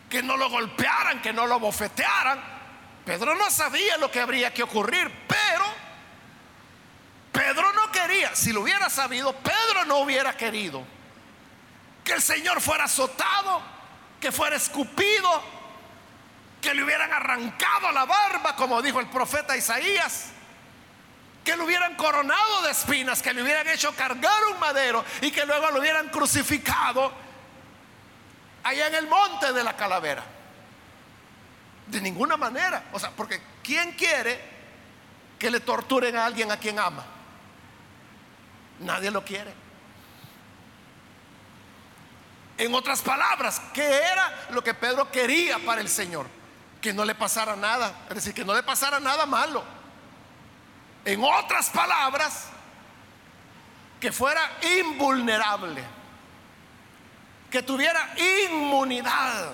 que 0.08 0.22
no 0.22 0.36
lo 0.36 0.48
golpearan, 0.50 1.22
que 1.22 1.32
no 1.32 1.46
lo 1.46 1.60
bofetearan, 1.60 2.42
Pedro 3.04 3.34
no 3.34 3.50
sabía 3.50 3.96
lo 3.96 4.10
que 4.10 4.20
habría 4.20 4.52
que 4.52 4.62
ocurrir, 4.62 5.10
pero 5.26 5.64
Pedro 7.32 7.72
no 7.72 7.90
quería, 7.90 8.34
si 8.34 8.52
lo 8.52 8.60
hubiera 8.60 8.90
sabido, 8.90 9.32
Pedro 9.34 9.84
no 9.86 9.98
hubiera 9.98 10.36
querido 10.36 10.84
que 12.04 12.12
el 12.12 12.22
Señor 12.22 12.60
fuera 12.60 12.84
azotado, 12.84 13.62
que 14.20 14.32
fuera 14.32 14.56
escupido, 14.56 15.42
que 16.60 16.74
le 16.74 16.84
hubieran 16.84 17.12
arrancado 17.12 17.90
la 17.92 18.04
barba, 18.04 18.54
como 18.54 18.82
dijo 18.82 19.00
el 19.00 19.08
profeta 19.08 19.56
Isaías, 19.56 20.30
que 21.44 21.56
lo 21.56 21.64
hubieran 21.64 21.96
coronado 21.96 22.62
de 22.62 22.70
espinas, 22.70 23.22
que 23.22 23.32
le 23.32 23.42
hubieran 23.42 23.66
hecho 23.68 23.94
cargar 23.94 24.44
un 24.52 24.60
madero 24.60 25.04
y 25.22 25.30
que 25.30 25.46
luego 25.46 25.70
lo 25.70 25.80
hubieran 25.80 26.08
crucificado 26.10 27.12
allá 28.62 28.88
en 28.88 28.94
el 28.94 29.06
monte 29.06 29.52
de 29.52 29.64
la 29.64 29.76
calavera. 29.76 30.22
De 31.86 32.00
ninguna 32.00 32.36
manera. 32.36 32.84
O 32.92 32.98
sea, 32.98 33.10
porque 33.10 33.40
¿quién 33.62 33.92
quiere 33.92 34.40
que 35.38 35.50
le 35.50 35.60
torturen 35.60 36.16
a 36.16 36.26
alguien 36.26 36.52
a 36.52 36.58
quien 36.58 36.78
ama? 36.78 37.04
Nadie 38.80 39.10
lo 39.10 39.24
quiere. 39.24 39.52
En 42.58 42.74
otras 42.74 43.00
palabras, 43.00 43.60
¿qué 43.72 43.86
era 43.86 44.48
lo 44.50 44.62
que 44.62 44.74
Pedro 44.74 45.10
quería 45.10 45.58
para 45.60 45.80
el 45.80 45.88
Señor? 45.88 46.39
Que 46.80 46.92
no 46.92 47.04
le 47.04 47.14
pasara 47.14 47.56
nada. 47.56 47.92
Es 48.08 48.16
decir, 48.16 48.34
que 48.34 48.44
no 48.44 48.54
le 48.54 48.62
pasara 48.62 49.00
nada 49.00 49.26
malo. 49.26 49.62
En 51.04 51.22
otras 51.22 51.70
palabras, 51.70 52.46
que 54.00 54.12
fuera 54.12 54.40
invulnerable. 54.78 55.84
Que 57.50 57.62
tuviera 57.62 58.14
inmunidad 58.48 59.52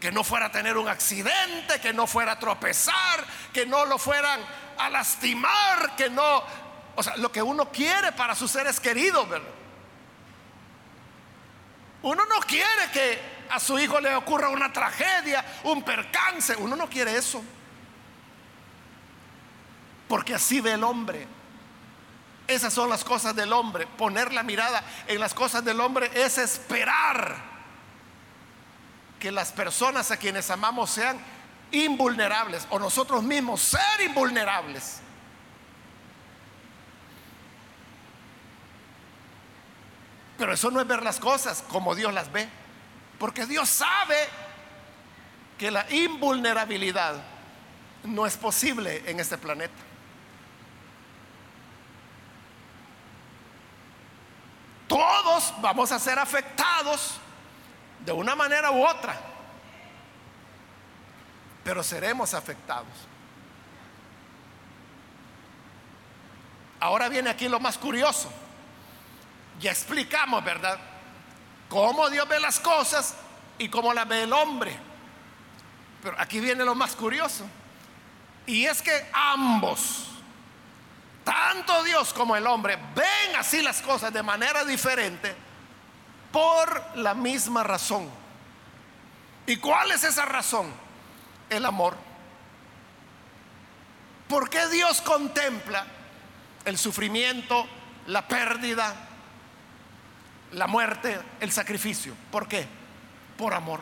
que 0.00 0.12
no 0.12 0.22
fuera 0.22 0.46
a 0.46 0.52
tener 0.52 0.76
un 0.76 0.88
accidente, 0.88 1.80
que 1.80 1.92
no 1.92 2.06
fuera 2.06 2.32
a 2.32 2.38
tropezar, 2.38 3.24
que 3.52 3.66
no 3.66 3.86
lo 3.86 3.98
fueran 3.98 4.40
a 4.78 4.90
lastimar, 4.90 5.96
que 5.96 6.10
no, 6.10 6.42
o 6.94 7.02
sea, 7.02 7.16
lo 7.16 7.32
que 7.32 7.42
uno 7.42 7.70
quiere 7.72 8.12
para 8.12 8.34
sus 8.34 8.50
seres 8.50 8.78
queridos, 8.78 9.28
¿verdad? 9.28 9.48
Uno 12.02 12.24
no 12.26 12.40
quiere 12.40 12.90
que 12.92 13.35
a 13.50 13.60
su 13.60 13.78
hijo 13.78 14.00
le 14.00 14.14
ocurra 14.14 14.48
una 14.48 14.72
tragedia, 14.72 15.44
un 15.64 15.82
percance, 15.82 16.56
uno 16.56 16.76
no 16.76 16.88
quiere 16.88 17.16
eso. 17.16 17.42
Porque 20.08 20.34
así 20.34 20.60
ve 20.60 20.72
el 20.72 20.84
hombre. 20.84 21.26
Esas 22.46 22.72
son 22.72 22.88
las 22.88 23.02
cosas 23.02 23.34
del 23.34 23.52
hombre. 23.52 23.86
Poner 23.86 24.32
la 24.32 24.42
mirada 24.42 24.82
en 25.06 25.18
las 25.18 25.34
cosas 25.34 25.64
del 25.64 25.80
hombre 25.80 26.10
es 26.14 26.38
esperar 26.38 27.36
que 29.18 29.32
las 29.32 29.52
personas 29.52 30.10
a 30.10 30.16
quienes 30.16 30.50
amamos 30.50 30.90
sean 30.90 31.18
invulnerables 31.72 32.66
o 32.70 32.78
nosotros 32.78 33.22
mismos 33.22 33.60
ser 33.60 34.00
invulnerables. 34.04 35.00
Pero 40.38 40.52
eso 40.52 40.70
no 40.70 40.80
es 40.80 40.86
ver 40.86 41.02
las 41.02 41.18
cosas 41.18 41.64
como 41.68 41.94
Dios 41.94 42.12
las 42.12 42.30
ve, 42.30 42.48
porque 43.18 43.46
Dios 43.46 43.68
sabe 43.68 44.16
que 45.58 45.70
la 45.70 45.90
invulnerabilidad 45.90 47.22
no 48.04 48.26
es 48.26 48.36
posible 48.36 49.02
en 49.06 49.20
este 49.20 49.38
planeta. 49.38 49.74
Todos 54.86 55.54
vamos 55.60 55.90
a 55.92 55.98
ser 55.98 56.18
afectados 56.18 57.18
de 58.04 58.12
una 58.12 58.36
manera 58.36 58.70
u 58.70 58.86
otra, 58.86 59.18
pero 61.64 61.82
seremos 61.82 62.34
afectados. 62.34 62.86
Ahora 66.78 67.08
viene 67.08 67.30
aquí 67.30 67.48
lo 67.48 67.58
más 67.58 67.78
curioso. 67.78 68.30
Ya 69.58 69.72
explicamos, 69.72 70.44
¿verdad? 70.44 70.78
Cómo 71.68 72.08
Dios 72.10 72.28
ve 72.28 72.38
las 72.40 72.60
cosas 72.60 73.14
y 73.58 73.68
cómo 73.68 73.92
las 73.92 74.06
ve 74.06 74.22
el 74.22 74.32
hombre. 74.32 74.76
Pero 76.02 76.16
aquí 76.18 76.40
viene 76.40 76.64
lo 76.64 76.74
más 76.74 76.94
curioso. 76.94 77.44
Y 78.46 78.64
es 78.64 78.80
que 78.80 79.08
ambos, 79.12 80.06
tanto 81.24 81.82
Dios 81.82 82.12
como 82.12 82.36
el 82.36 82.46
hombre, 82.46 82.78
ven 82.94 83.36
así 83.36 83.60
las 83.60 83.82
cosas 83.82 84.12
de 84.12 84.22
manera 84.22 84.64
diferente 84.64 85.34
por 86.30 86.96
la 86.96 87.14
misma 87.14 87.64
razón. 87.64 88.08
¿Y 89.46 89.56
cuál 89.56 89.90
es 89.92 90.04
esa 90.04 90.24
razón? 90.24 90.72
El 91.50 91.64
amor. 91.64 91.96
¿Por 94.28 94.50
qué 94.50 94.66
Dios 94.68 95.00
contempla 95.00 95.86
el 96.64 96.78
sufrimiento, 96.78 97.66
la 98.08 98.26
pérdida, 98.26 99.05
la 100.52 100.66
muerte, 100.66 101.18
el 101.40 101.52
sacrificio? 101.52 102.14
¿Por 102.30 102.48
qué? 102.48 102.66
Por 103.36 103.54
amor. 103.54 103.80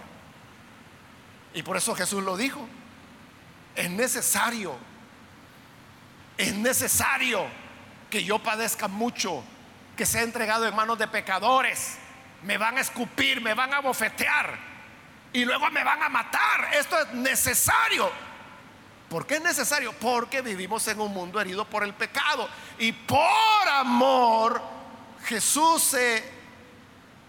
Y 1.54 1.62
por 1.62 1.76
eso 1.76 1.94
Jesús 1.94 2.22
lo 2.22 2.36
dijo. 2.36 2.66
Es 3.76 3.90
necesario, 3.90 4.76
es 6.36 6.54
necesario 6.54 7.44
que 8.10 8.22
yo 8.22 8.38
padezca 8.40 8.86
mucho, 8.86 9.42
que 9.96 10.06
sea 10.06 10.22
entregado 10.22 10.66
en 10.66 10.76
manos 10.76 10.98
de 10.98 11.08
pecadores 11.08 11.98
me 12.44 12.58
van 12.58 12.78
a 12.78 12.80
escupir, 12.80 13.40
me 13.40 13.54
van 13.54 13.72
a 13.72 13.80
bofetear 13.80 14.58
y 15.32 15.44
luego 15.44 15.70
me 15.70 15.82
van 15.82 16.02
a 16.02 16.08
matar. 16.08 16.74
Esto 16.74 16.98
es 16.98 17.12
necesario. 17.14 18.10
¿Por 19.08 19.26
qué 19.26 19.36
es 19.36 19.42
necesario? 19.42 19.92
Porque 19.94 20.42
vivimos 20.42 20.86
en 20.88 21.00
un 21.00 21.12
mundo 21.12 21.40
herido 21.40 21.64
por 21.64 21.84
el 21.84 21.94
pecado. 21.94 22.48
Y 22.78 22.92
por 22.92 23.68
amor, 23.72 24.62
Jesús 25.24 25.82
se, 25.82 26.32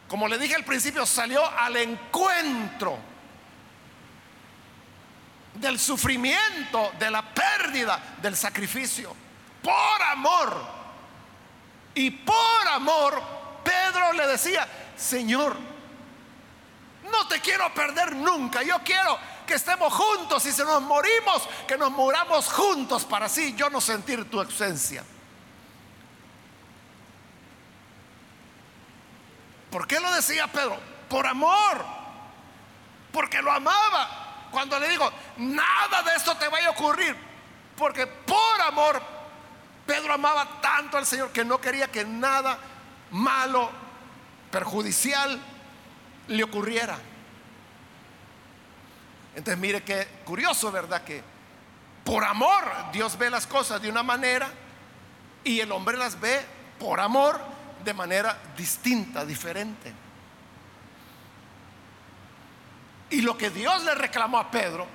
como 0.07 0.27
le 0.27 0.37
dije 0.37 0.55
al 0.55 0.63
principio, 0.63 1.05
salió 1.05 1.45
al 1.45 1.77
encuentro 1.77 2.97
del 5.55 5.79
sufrimiento, 5.79 6.91
de 6.99 7.09
la 7.09 7.23
pérdida, 7.33 8.15
del 8.21 8.35
sacrificio. 8.35 9.15
Por 9.61 10.01
amor. 10.11 10.75
Y 11.95 12.11
por 12.11 12.67
amor, 12.71 13.21
Pedro 13.63 14.13
le 14.13 14.27
decía, 14.27 14.67
Señor, 14.95 15.55
no 17.11 17.27
te 17.27 17.39
quiero 17.39 17.73
perder 17.73 18.15
nunca. 18.15 18.61
Yo 18.63 18.79
quiero 18.83 19.17
que 19.47 19.55
estemos 19.55 19.93
juntos 19.93 20.45
y 20.45 20.51
si 20.51 20.61
nos 20.61 20.81
morimos, 20.81 21.47
que 21.67 21.77
nos 21.77 21.91
muramos 21.91 22.47
juntos 22.51 23.05
para 23.05 23.27
así 23.27 23.55
yo 23.55 23.69
no 23.69 23.79
sentir 23.79 24.29
tu 24.29 24.39
ausencia. 24.39 25.03
¿Por 29.75 29.87
qué 29.87 29.99
lo 29.99 30.09
decía 30.13 30.47
Pedro? 30.47 30.79
Por 31.09 31.27
amor. 31.27 31.83
Porque 33.11 33.41
lo 33.41 33.51
amaba. 33.51 34.47
Cuando 34.49 34.79
le 34.79 34.87
digo, 34.87 35.11
nada 35.35 36.01
de 36.01 36.15
esto 36.15 36.33
te 36.37 36.47
vaya 36.47 36.67
a 36.67 36.71
ocurrir. 36.71 37.13
Porque 37.75 38.07
por 38.07 38.61
amor, 38.65 39.01
Pedro 39.85 40.13
amaba 40.13 40.61
tanto 40.61 40.97
al 40.97 41.05
Señor 41.05 41.33
que 41.33 41.43
no 41.43 41.59
quería 41.59 41.91
que 41.91 42.05
nada 42.05 42.57
malo 43.11 43.69
perjudicial 44.49 45.41
le 46.29 46.43
ocurriera. 46.45 46.97
Entonces 49.35 49.57
mire 49.57 49.83
qué 49.83 50.07
curioso, 50.23 50.71
¿verdad? 50.71 51.03
Que 51.03 51.21
por 52.05 52.23
amor 52.23 52.63
Dios 52.93 53.17
ve 53.17 53.29
las 53.29 53.45
cosas 53.45 53.81
de 53.81 53.89
una 53.89 54.03
manera 54.03 54.47
y 55.43 55.59
el 55.59 55.69
hombre 55.73 55.97
las 55.97 56.17
ve 56.17 56.45
por 56.79 57.01
amor 57.01 57.54
de 57.85 57.93
manera 57.93 58.37
distinta, 58.57 59.23
diferente. 59.23 59.93
Y 63.11 63.21
lo 63.21 63.37
que 63.37 63.49
Dios 63.49 63.83
le 63.83 63.95
reclamó 63.95 64.39
a 64.39 64.51
Pedro 64.51 64.87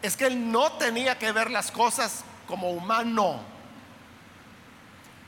es 0.00 0.16
que 0.16 0.26
él 0.26 0.50
no 0.50 0.72
tenía 0.72 1.18
que 1.18 1.32
ver 1.32 1.50
las 1.50 1.70
cosas 1.70 2.24
como 2.46 2.70
humano. 2.70 3.42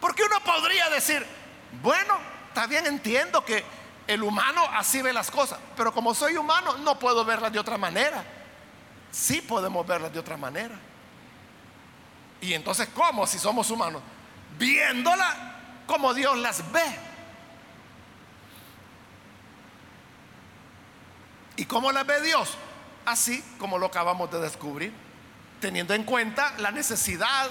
Porque 0.00 0.22
uno 0.22 0.40
podría 0.40 0.88
decir, 0.90 1.26
bueno, 1.82 2.16
está 2.48 2.66
bien, 2.66 2.86
entiendo 2.86 3.44
que 3.44 3.64
el 4.06 4.22
humano 4.22 4.62
así 4.72 5.02
ve 5.02 5.12
las 5.12 5.30
cosas, 5.30 5.58
pero 5.76 5.92
como 5.92 6.14
soy 6.14 6.36
humano 6.36 6.78
no 6.78 6.98
puedo 6.98 7.24
verlas 7.24 7.52
de 7.52 7.58
otra 7.58 7.76
manera. 7.76 8.24
Sí 9.10 9.40
podemos 9.40 9.86
verlas 9.86 10.12
de 10.12 10.18
otra 10.18 10.36
manera. 10.36 10.74
Y 12.40 12.52
entonces, 12.52 12.88
¿cómo 12.94 13.26
si 13.26 13.38
somos 13.38 13.70
humanos? 13.70 14.02
Viéndola 14.58 15.53
como 15.86 16.14
Dios 16.14 16.38
las 16.38 16.70
ve. 16.72 16.98
¿Y 21.56 21.64
cómo 21.66 21.92
las 21.92 22.06
ve 22.06 22.20
Dios? 22.22 22.56
Así 23.04 23.42
como 23.58 23.78
lo 23.78 23.86
acabamos 23.86 24.30
de 24.30 24.40
descubrir, 24.40 24.92
teniendo 25.60 25.94
en 25.94 26.04
cuenta 26.04 26.54
la 26.58 26.70
necesidad 26.70 27.50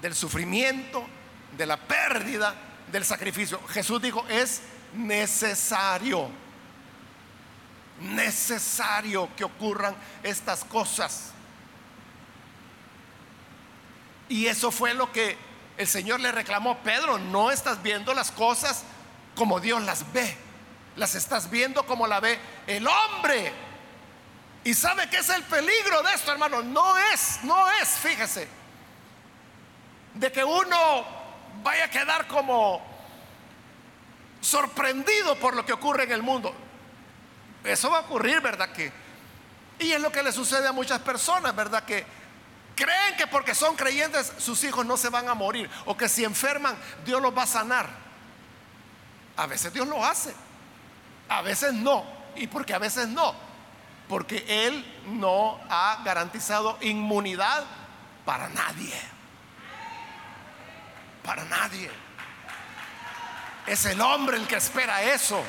del 0.00 0.14
sufrimiento, 0.14 1.06
de 1.56 1.66
la 1.66 1.76
pérdida, 1.76 2.54
del 2.90 3.04
sacrificio. 3.04 3.60
Jesús 3.68 4.00
dijo, 4.02 4.24
es 4.28 4.62
necesario, 4.94 6.28
necesario 8.00 9.28
que 9.36 9.44
ocurran 9.44 9.94
estas 10.22 10.64
cosas. 10.64 11.32
Y 14.28 14.46
eso 14.46 14.70
fue 14.70 14.94
lo 14.94 15.12
que 15.12 15.49
el 15.80 15.88
Señor 15.88 16.20
le 16.20 16.30
reclamó, 16.30 16.76
Pedro, 16.80 17.16
no 17.16 17.50
estás 17.50 17.82
viendo 17.82 18.12
las 18.12 18.30
cosas 18.30 18.82
como 19.34 19.60
Dios 19.60 19.82
las 19.82 20.12
ve, 20.12 20.36
las 20.94 21.14
estás 21.14 21.48
viendo 21.48 21.86
como 21.86 22.06
la 22.06 22.20
ve 22.20 22.38
el 22.66 22.86
hombre. 22.86 23.50
Y 24.62 24.74
sabe 24.74 25.08
que 25.08 25.16
es 25.16 25.28
el 25.30 25.42
peligro 25.44 26.02
de 26.02 26.12
esto, 26.12 26.32
hermano. 26.32 26.60
No 26.60 26.98
es, 26.98 27.38
no 27.44 27.70
es, 27.80 27.88
fíjese, 27.88 28.46
de 30.12 30.30
que 30.30 30.44
uno 30.44 31.06
vaya 31.62 31.86
a 31.86 31.90
quedar 31.90 32.26
como 32.26 32.86
sorprendido 34.42 35.36
por 35.36 35.56
lo 35.56 35.64
que 35.64 35.72
ocurre 35.72 36.04
en 36.04 36.12
el 36.12 36.22
mundo. 36.22 36.54
Eso 37.64 37.88
va 37.88 38.00
a 38.00 38.02
ocurrir, 38.02 38.42
¿verdad? 38.42 38.70
Que, 38.70 38.92
y 39.78 39.92
es 39.92 40.00
lo 40.02 40.12
que 40.12 40.22
le 40.22 40.30
sucede 40.30 40.68
a 40.68 40.72
muchas 40.72 40.98
personas, 40.98 41.56
¿verdad? 41.56 41.84
Que 41.84 42.19
creen 42.82 43.16
que 43.16 43.26
porque 43.26 43.54
son 43.54 43.76
creyentes 43.76 44.32
sus 44.38 44.64
hijos 44.64 44.86
no 44.86 44.96
se 44.96 45.10
van 45.10 45.28
a 45.28 45.34
morir 45.34 45.68
o 45.84 45.96
que 45.96 46.08
si 46.08 46.24
enferman 46.24 46.76
Dios 47.04 47.20
los 47.20 47.36
va 47.36 47.42
a 47.42 47.46
sanar. 47.46 47.88
A 49.36 49.46
veces 49.46 49.72
Dios 49.72 49.86
lo 49.86 50.04
hace, 50.04 50.34
a 51.28 51.42
veces 51.42 51.72
no. 51.72 52.04
¿Y 52.36 52.46
porque 52.46 52.74
a 52.74 52.78
veces 52.78 53.08
no? 53.08 53.34
Porque 54.08 54.44
Él 54.48 54.84
no 55.06 55.60
ha 55.68 56.02
garantizado 56.04 56.78
inmunidad 56.80 57.64
para 58.24 58.48
nadie 58.48 58.94
para 61.22 61.44
nadie. 61.44 61.90
Es 63.66 63.84
el 63.86 64.00
hombre 64.00 64.36
el 64.36 64.46
que 64.46 64.56
espera 64.56 65.02
eso. 65.02 65.42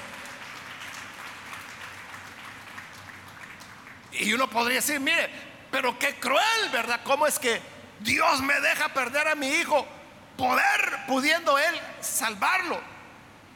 Y 4.12 4.34
uno 4.34 4.50
podría 4.50 4.76
decir, 4.76 5.00
mire, 5.00 5.51
pero 5.72 5.98
qué 5.98 6.16
cruel, 6.20 6.70
¿verdad? 6.72 7.00
¿Cómo 7.04 7.26
es 7.26 7.40
que 7.40 7.62
Dios 8.02 8.42
me 8.42 8.60
deja 8.60 8.90
perder 8.90 9.28
a 9.30 9.36
mi 9.36 9.48
hijo, 9.48 9.86
poder, 10.38 11.06
pudiendo 11.08 11.58
él 11.58 11.80
salvarlo? 12.02 12.80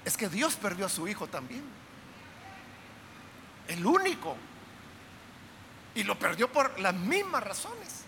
Es 0.05 0.16
que 0.16 0.30
Dios 0.30 0.55
perdió 0.55 0.86
a 0.86 0.89
su 0.89 1.07
hijo 1.07 1.28
también. 1.28 1.63
El 3.68 3.86
único. 3.86 4.38
Y 5.93 6.03
lo 6.03 6.18
perdió 6.18 6.51
por 6.51 6.80
las 6.80 6.93
mismas 6.93 7.43
razones. 7.43 8.05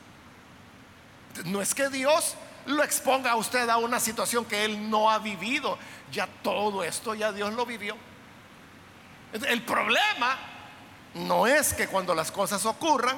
No 1.46 1.62
es 1.62 1.74
que 1.76 1.90
Dios 1.90 2.36
lo 2.66 2.84
exponga 2.84 3.32
a 3.32 3.36
usted 3.36 3.68
a 3.70 3.78
una 3.78 4.00
situación 4.00 4.46
que 4.46 4.64
él 4.66 4.90
no 4.90 5.10
ha 5.10 5.20
vivido. 5.20 5.78
Ya 6.12 6.28
todo 6.28 6.84
esto 6.84 7.14
ya 7.14 7.32
Dios 7.32 7.54
lo 7.54 7.66
vivió. 7.66 7.98
El 9.34 9.62
problema 9.64 10.38
no 11.16 11.48
es 11.48 11.74
que 11.74 11.88
cuando 11.88 12.14
las 12.16 12.32
cosas 12.32 12.66
ocurran, 12.66 13.18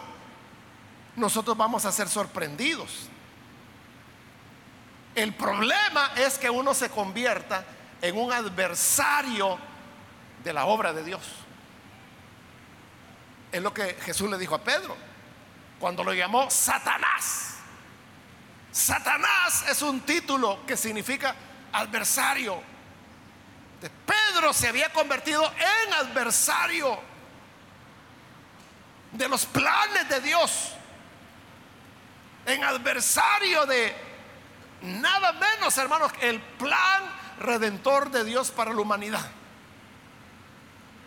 nosotros 1.16 1.58
vamos 1.58 1.86
a 1.86 1.92
ser 1.92 2.08
sorprendidos. 2.08 3.10
El 5.16 5.34
problema 5.34 6.12
es 6.16 6.38
que 6.38 6.50
uno 6.50 6.74
se 6.74 6.90
convierta 6.90 7.66
en 8.02 8.18
un 8.18 8.32
adversario 8.32 9.58
de 10.44 10.54
la 10.54 10.66
obra 10.66 10.94
de 10.94 11.04
Dios. 11.04 11.22
Es 13.52 13.62
lo 13.62 13.74
que 13.74 13.96
Jesús 14.02 14.30
le 14.30 14.38
dijo 14.38 14.56
a 14.56 14.64
Pedro 14.64 14.96
cuando 15.80 16.04
lo 16.04 16.14
llamó 16.14 16.50
Satanás. 16.50 17.56
Satanás 18.72 19.66
es 19.68 19.82
un 19.82 20.02
título 20.02 20.66
que 20.66 20.78
significa 20.78 21.36
adversario. 21.74 22.62
Pedro 24.06 24.54
se 24.54 24.68
había 24.68 24.92
convertido 24.92 25.44
en 25.58 25.94
adversario 25.94 27.00
de 29.12 29.28
los 29.28 29.46
planes 29.46 30.08
de 30.10 30.22
Dios, 30.22 30.72
en 32.46 32.64
adversario 32.64 33.66
de 33.66 33.96
nada 34.82 35.34
menos, 35.34 35.78
hermanos, 35.78 36.12
el 36.22 36.40
plan 36.42 37.04
redentor 37.40 38.12
de 38.12 38.24
Dios 38.24 38.52
para 38.52 38.74
la 38.74 38.82
humanidad. 38.82 39.26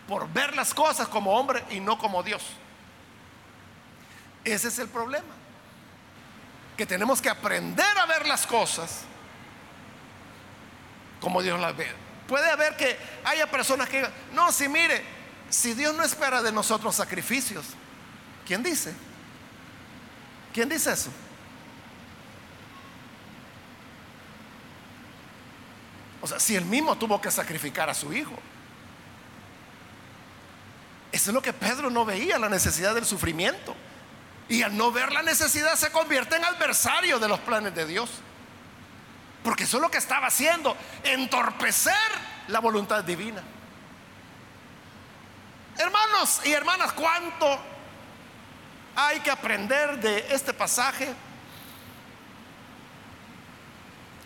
Por 0.09 0.29
ver 0.33 0.55
las 0.55 0.75
cosas 0.75 1.09
como 1.09 1.39
hombre 1.39 1.65
y 1.71 1.81
no 1.81 1.99
como 1.99 2.23
Dios. 2.23 2.43
Ese 4.45 4.69
es 4.69 4.79
el 4.79 4.89
problema. 4.89 5.35
Que 6.77 6.87
tenemos 6.87 7.23
que 7.23 7.31
aprender 7.31 7.99
a 7.99 8.07
ver 8.07 8.27
las 8.27 8.47
cosas 8.47 9.03
como 11.21 11.43
Dios 11.43 11.61
las 11.61 11.77
ve. 11.77 11.87
Puede 12.27 12.51
haber 12.51 12.77
que 12.77 12.99
haya 13.25 13.51
personas 13.51 13.89
que 13.89 13.99
digan, 13.99 14.13
no, 14.33 14.51
si 14.53 14.69
mire, 14.69 15.05
si 15.49 15.75
Dios 15.75 15.95
no 15.95 16.03
espera 16.03 16.43
de 16.43 16.51
nosotros 16.51 16.97
sacrificios, 16.97 17.65
¿quién 18.47 18.63
dice? 18.63 18.95
¿Quién 20.53 20.69
dice 20.69 20.93
eso? 20.93 21.11
O 26.21 26.27
sea, 26.27 26.39
si 26.39 26.55
él 26.55 26.65
mismo 26.65 26.97
tuvo 26.97 27.21
que 27.21 27.31
sacrificar 27.31 27.91
a 27.91 27.95
su 27.95 28.13
hijo. 28.13 28.35
Eso 31.11 31.31
es 31.31 31.35
lo 31.35 31.43
que 31.43 31.53
Pedro 31.53 31.91
no 31.91 32.05
veía, 32.05 32.39
la 32.39 32.49
necesidad 32.49 32.95
del 32.95 33.05
sufrimiento. 33.05 33.75
Y 34.49 34.63
al 34.63 34.77
no 34.77 34.93
ver 34.93 35.13
la 35.13 35.23
necesidad 35.23 35.75
se 35.77 35.91
convierte 35.91 36.37
en 36.37 36.45
adversario 36.45 37.19
de 37.19 37.29
los 37.29 37.41
planes 37.41 37.75
de 37.75 37.87
Dios. 37.87 38.11
Porque 39.43 39.65
eso 39.65 39.79
es 39.79 39.83
lo 39.83 39.91
que 39.91 39.99
estaba 39.99 40.29
haciendo, 40.29 40.77
entorpecer 41.03 41.95
la 42.49 42.61
voluntad 42.61 43.03
divina. 43.03 43.43
Hermanos 45.79 46.41
y 46.45 46.53
hermanas, 46.53 46.93
¿cuánto 46.93 47.59
hay 48.95 49.21
que 49.21 49.31
aprender 49.31 49.99
de 50.01 50.27
este 50.31 50.53
pasaje? 50.53 51.13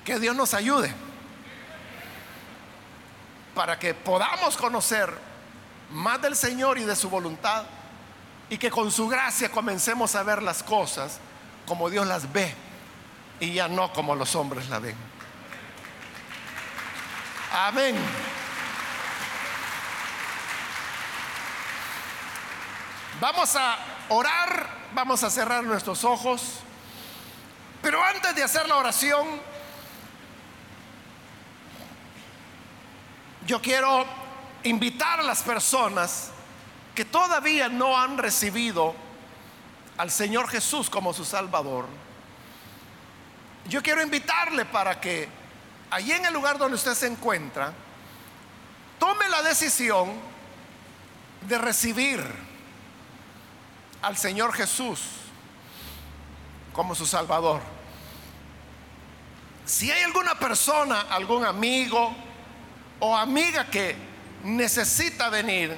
Que 0.05 0.19
Dios 0.19 0.37
nos 0.37 0.55
ayude 0.55 0.93
para 3.55 3.79
que 3.79 3.95
podamos 3.95 4.57
conocer 4.57 5.12
más 5.91 6.21
del 6.21 6.37
Señor 6.37 6.79
y 6.79 6.85
de 6.85 6.95
su 6.95 7.09
voluntad 7.09 7.64
y 8.51 8.59
que 8.59 8.71
con 8.71 8.93
su 8.93 9.09
gracia 9.09 9.51
comencemos 9.51 10.14
a 10.14 10.23
ver 10.23 10.43
las 10.43 10.62
cosas 10.62 11.19
como 11.67 11.91
Dios 11.91 12.07
las 12.07 12.33
ve 12.33 12.55
y 13.41 13.55
ya 13.55 13.67
no 13.69 13.93
como 13.93 14.14
los 14.14 14.35
hombres 14.37 14.69
la 14.69 14.79
ven. 14.79 14.95
Amén. 17.53 17.97
Vamos 23.21 23.57
a 23.57 23.95
orar, 24.09 24.68
vamos 24.94 25.22
a 25.22 25.30
cerrar 25.30 25.64
nuestros 25.64 26.04
ojos, 26.04 26.61
pero 27.82 28.02
antes 28.02 28.34
de 28.34 28.42
hacer 28.42 28.68
la 28.68 28.76
oración, 28.76 29.26
yo 33.46 33.61
quiero 33.62 34.04
invitar 34.64 35.20
a 35.20 35.22
las 35.22 35.42
personas 35.42 36.30
que 36.94 37.04
todavía 37.04 37.68
no 37.68 37.98
han 37.98 38.18
recibido 38.18 38.94
al 39.98 40.11
Señor 40.11 40.48
Jesús 40.48 40.90
como 40.90 41.12
su 41.12 41.24
Salvador. 41.24 41.86
Yo 43.68 43.82
quiero 43.82 44.02
invitarle 44.02 44.64
para 44.64 45.00
que 45.00 45.28
allí 45.90 46.12
en 46.12 46.24
el 46.24 46.34
lugar 46.34 46.59
donde 46.59 46.76
usted 46.76 46.94
se 46.94 47.07
encuentra, 47.07 47.72
tome 48.98 49.28
la 49.28 49.42
decisión 49.42 50.12
de 51.42 51.59
recibir 51.59 52.45
al 54.03 54.16
Señor 54.16 54.53
Jesús 54.53 55.01
como 56.72 56.94
su 56.94 57.07
Salvador. 57.07 57.61
Si 59.64 59.90
hay 59.90 60.03
alguna 60.03 60.38
persona, 60.38 61.03
algún 61.11 61.44
amigo, 61.44 62.14
o 63.01 63.16
amiga 63.16 63.66
que 63.66 63.97
necesita 64.44 65.28
venir 65.28 65.76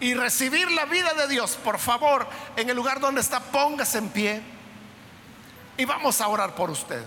y 0.00 0.14
recibir 0.14 0.70
la 0.70 0.86
vida 0.86 1.12
de 1.14 1.28
Dios, 1.28 1.56
por 1.62 1.78
favor, 1.78 2.26
en 2.56 2.68
el 2.68 2.76
lugar 2.76 3.00
donde 3.00 3.20
está, 3.20 3.40
póngase 3.40 3.98
en 3.98 4.08
pie 4.08 4.42
y 5.76 5.84
vamos 5.84 6.20
a 6.20 6.28
orar 6.28 6.54
por 6.54 6.70
usted. 6.70 7.04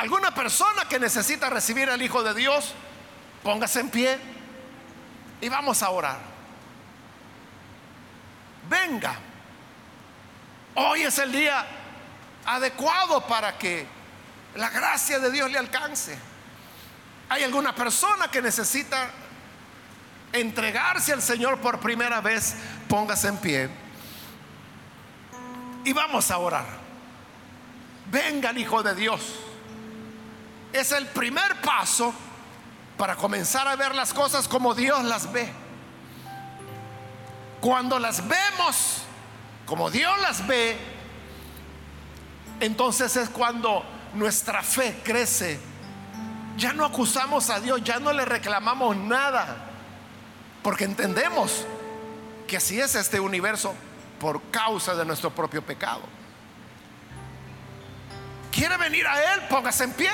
¿Alguna 0.00 0.32
persona 0.32 0.86
que 0.88 0.98
necesita 0.98 1.50
recibir 1.50 1.90
al 1.90 2.00
Hijo 2.00 2.22
de 2.22 2.32
Dios? 2.32 2.72
Póngase 3.42 3.80
en 3.80 3.90
pie 3.90 4.18
y 5.42 5.48
vamos 5.50 5.82
a 5.82 5.90
orar. 5.90 6.18
Venga. 8.66 9.14
Hoy 10.76 11.02
es 11.02 11.18
el 11.18 11.30
día 11.30 11.66
adecuado 12.46 13.26
para 13.26 13.58
que 13.58 13.86
la 14.54 14.70
gracia 14.70 15.18
de 15.18 15.30
Dios 15.30 15.50
le 15.50 15.58
alcance. 15.58 16.18
Hay 17.28 17.44
alguna 17.44 17.74
persona 17.74 18.30
que 18.30 18.40
necesita 18.40 19.10
entregarse 20.32 21.12
al 21.12 21.20
Señor 21.20 21.58
por 21.58 21.78
primera 21.78 22.22
vez, 22.22 22.54
póngase 22.88 23.28
en 23.28 23.36
pie. 23.36 23.68
Y 25.84 25.92
vamos 25.92 26.30
a 26.30 26.38
orar. 26.38 26.64
Venga 28.10 28.48
el 28.48 28.56
Hijo 28.56 28.82
de 28.82 28.94
Dios. 28.94 29.49
Es 30.72 30.92
el 30.92 31.06
primer 31.06 31.60
paso 31.60 32.14
para 32.96 33.16
comenzar 33.16 33.66
a 33.66 33.76
ver 33.76 33.94
las 33.94 34.12
cosas 34.12 34.46
como 34.46 34.74
Dios 34.74 35.02
las 35.04 35.32
ve. 35.32 35.50
Cuando 37.60 37.98
las 37.98 38.26
vemos 38.26 39.02
como 39.66 39.90
Dios 39.90 40.18
las 40.20 40.46
ve, 40.46 40.76
entonces 42.60 43.16
es 43.16 43.28
cuando 43.30 43.84
nuestra 44.14 44.62
fe 44.62 45.00
crece. 45.04 45.60
Ya 46.56 46.72
no 46.72 46.84
acusamos 46.84 47.50
a 47.50 47.60
Dios, 47.60 47.82
ya 47.82 48.00
no 48.00 48.12
le 48.12 48.24
reclamamos 48.24 48.96
nada, 48.96 49.56
porque 50.62 50.84
entendemos 50.84 51.64
que 52.46 52.56
así 52.56 52.80
es 52.80 52.94
este 52.96 53.20
universo 53.20 53.74
por 54.18 54.42
causa 54.50 54.94
de 54.94 55.04
nuestro 55.04 55.30
propio 55.30 55.62
pecado. 55.64 56.02
¿Quiere 58.52 58.76
venir 58.76 59.06
a 59.06 59.34
Él? 59.34 59.42
Póngase 59.48 59.84
en 59.84 59.92
pie. 59.92 60.10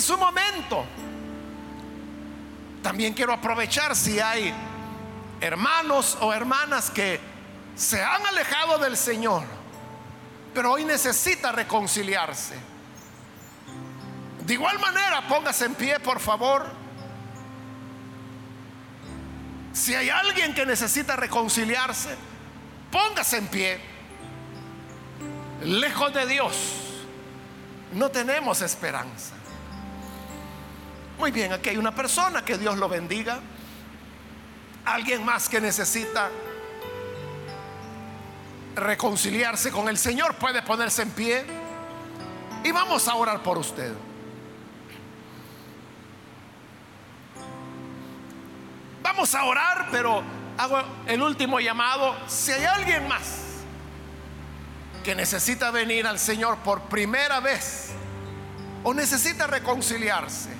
Es 0.00 0.08
momento. 0.16 0.86
También 2.82 3.12
quiero 3.12 3.34
aprovechar 3.34 3.94
si 3.94 4.18
hay 4.18 4.50
hermanos 5.42 6.16
o 6.22 6.32
hermanas 6.32 6.90
que 6.90 7.20
se 7.76 8.02
han 8.02 8.24
alejado 8.24 8.78
del 8.78 8.96
Señor, 8.96 9.42
pero 10.54 10.72
hoy 10.72 10.86
necesita 10.86 11.52
reconciliarse. 11.52 12.54
De 14.46 14.54
igual 14.54 14.78
manera, 14.78 15.28
póngase 15.28 15.66
en 15.66 15.74
pie, 15.74 16.00
por 16.00 16.18
favor. 16.18 16.64
Si 19.74 19.94
hay 19.94 20.08
alguien 20.08 20.54
que 20.54 20.64
necesita 20.64 21.14
reconciliarse, 21.14 22.16
póngase 22.90 23.36
en 23.36 23.46
pie. 23.48 23.80
Lejos 25.62 26.14
de 26.14 26.26
Dios, 26.26 26.56
no 27.92 28.08
tenemos 28.10 28.62
esperanza. 28.62 29.34
Muy 31.20 31.32
bien, 31.32 31.52
aquí 31.52 31.68
hay 31.68 31.76
una 31.76 31.94
persona 31.94 32.42
que 32.42 32.56
Dios 32.56 32.78
lo 32.78 32.88
bendiga. 32.88 33.40
Alguien 34.86 35.22
más 35.22 35.50
que 35.50 35.60
necesita 35.60 36.30
reconciliarse 38.74 39.70
con 39.70 39.90
el 39.90 39.98
Señor 39.98 40.36
puede 40.36 40.62
ponerse 40.62 41.02
en 41.02 41.10
pie 41.10 41.44
y 42.64 42.72
vamos 42.72 43.06
a 43.06 43.16
orar 43.16 43.42
por 43.42 43.58
usted. 43.58 43.92
Vamos 49.02 49.34
a 49.34 49.44
orar, 49.44 49.88
pero 49.92 50.22
hago 50.56 50.82
el 51.06 51.20
último 51.20 51.60
llamado. 51.60 52.16
Si 52.28 52.50
hay 52.50 52.64
alguien 52.64 53.06
más 53.06 53.58
que 55.04 55.14
necesita 55.14 55.70
venir 55.70 56.06
al 56.06 56.18
Señor 56.18 56.56
por 56.60 56.80
primera 56.84 57.40
vez 57.40 57.90
o 58.82 58.94
necesita 58.94 59.46
reconciliarse, 59.46 60.59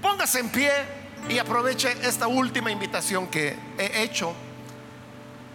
póngase 0.00 0.40
en 0.40 0.48
pie 0.48 0.72
y 1.28 1.38
aproveche 1.38 1.96
esta 2.02 2.26
última 2.26 2.70
invitación 2.70 3.28
que 3.28 3.56
he 3.78 4.02
hecho 4.02 4.34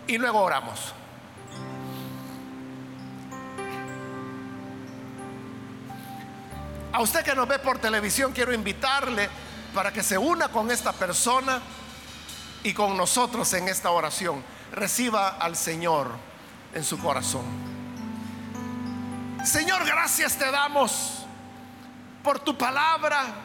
y 0.07 0.17
luego 0.17 0.41
oramos. 0.41 0.93
A 6.93 7.01
usted 7.01 7.23
que 7.23 7.35
nos 7.35 7.47
ve 7.47 7.59
por 7.59 7.79
televisión, 7.79 8.31
quiero 8.31 8.53
invitarle 8.53 9.29
para 9.73 9.91
que 9.91 10.01
se 10.01 10.17
una 10.17 10.47
con 10.47 10.71
esta 10.71 10.93
persona 10.93 11.61
y 12.63 12.73
con 12.73 12.95
nosotros 12.95 13.51
en 13.53 13.67
esta 13.67 13.91
oración. 13.91 14.41
Reciba 14.71 15.29
al 15.29 15.57
Señor 15.57 16.11
en 16.73 16.83
su 16.83 16.97
corazón. 16.97 17.43
Señor, 19.43 19.85
gracias 19.85 20.37
te 20.37 20.49
damos 20.49 21.25
por 22.23 22.39
tu 22.39 22.57
palabra 22.57 23.44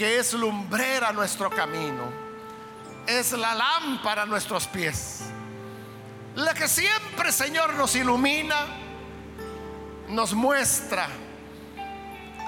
que 0.00 0.18
es 0.18 0.32
lumbrera 0.32 1.12
nuestro 1.12 1.50
camino, 1.50 2.04
es 3.06 3.32
la 3.32 3.54
lámpara 3.54 4.22
a 4.22 4.24
nuestros 4.24 4.66
pies, 4.66 5.24
la 6.36 6.54
que 6.54 6.68
siempre, 6.68 7.30
Señor, 7.30 7.74
nos 7.74 7.94
ilumina, 7.94 8.64
nos 10.08 10.32
muestra 10.32 11.06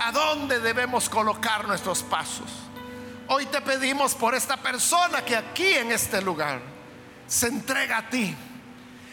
a 0.01 0.13
dónde 0.13 0.61
debemos 0.61 1.11
colocar 1.11 1.69
nuestros 1.69 2.03
pasos. 2.03 2.49
Hoy 3.29 3.45
te 3.45 3.61
pedimos 3.61 4.15
por 4.15 4.35
esta 4.35 4.57
persona 4.57 5.23
que 5.23 5.37
aquí 5.37 5.75
en 5.75 5.93
este 5.93 6.23
lugar 6.23 6.59
se 7.27 7.49
entrega 7.49 7.99
a 7.99 8.09
ti. 8.09 8.35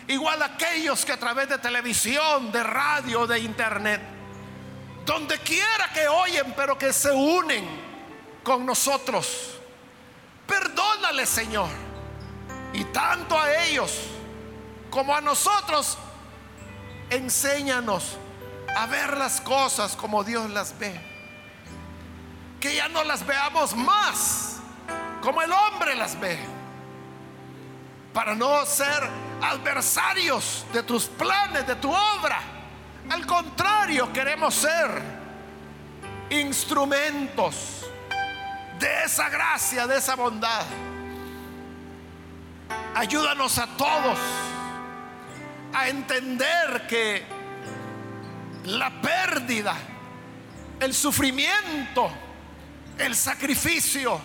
Igual 0.08 0.42
aquellos 0.44 1.04
que 1.04 1.12
a 1.12 1.20
través 1.20 1.50
de 1.50 1.58
televisión, 1.58 2.54
de 2.54 2.64
radio, 2.64 3.28
de 3.28 3.38
internet, 3.40 4.02
donde 5.06 5.38
quiera 5.40 5.92
que 5.94 6.08
oyen, 6.08 6.54
pero 6.56 6.78
que 6.78 6.94
se 6.94 7.12
unen 7.12 7.89
con 8.44 8.66
nosotros. 8.66 9.60
Perdónale, 10.48 11.26
Señor. 11.26 11.70
Y 12.74 12.84
tanto 12.86 13.38
a 13.38 13.64
ellos 13.64 13.92
como 14.90 15.16
a 15.16 15.22
nosotros, 15.22 15.98
enséñanos 17.10 18.18
a 18.76 18.86
ver 18.88 19.18
las 19.18 19.42
cosas 19.42 19.96
como 19.96 20.24
Dios 20.24 20.50
las 20.50 20.78
ve. 20.78 21.00
Que 22.60 22.76
ya 22.76 22.90
no 22.90 23.04
las 23.04 23.26
veamos 23.26 23.76
más 23.76 24.58
como 25.22 25.42
el 25.42 25.52
hombre 25.52 25.96
las 25.96 26.20
ve. 26.20 26.40
Para 28.14 28.36
no 28.36 28.66
ser 28.66 29.08
adversarios 29.42 30.66
de 30.74 30.84
tus 30.84 31.06
planes, 31.06 31.66
de 31.68 31.76
tu 31.76 31.92
obra. 31.92 32.42
Al 33.10 33.26
contrario, 33.26 34.12
queremos 34.12 34.56
ser 34.56 34.90
instrumentos 36.30 37.79
de 38.80 39.04
esa 39.04 39.30
gracia, 39.30 39.86
de 39.86 39.98
esa 39.98 40.16
bondad. 40.16 40.66
Ayúdanos 42.96 43.58
a 43.58 43.68
todos 43.68 44.18
a 45.74 45.90
entender 45.90 46.88
que 46.88 47.24
la 48.66 48.90
pérdida, 49.02 49.76
el 50.80 50.94
sufrimiento, 50.94 52.10
el 52.98 53.16
sacrificio 53.16 54.20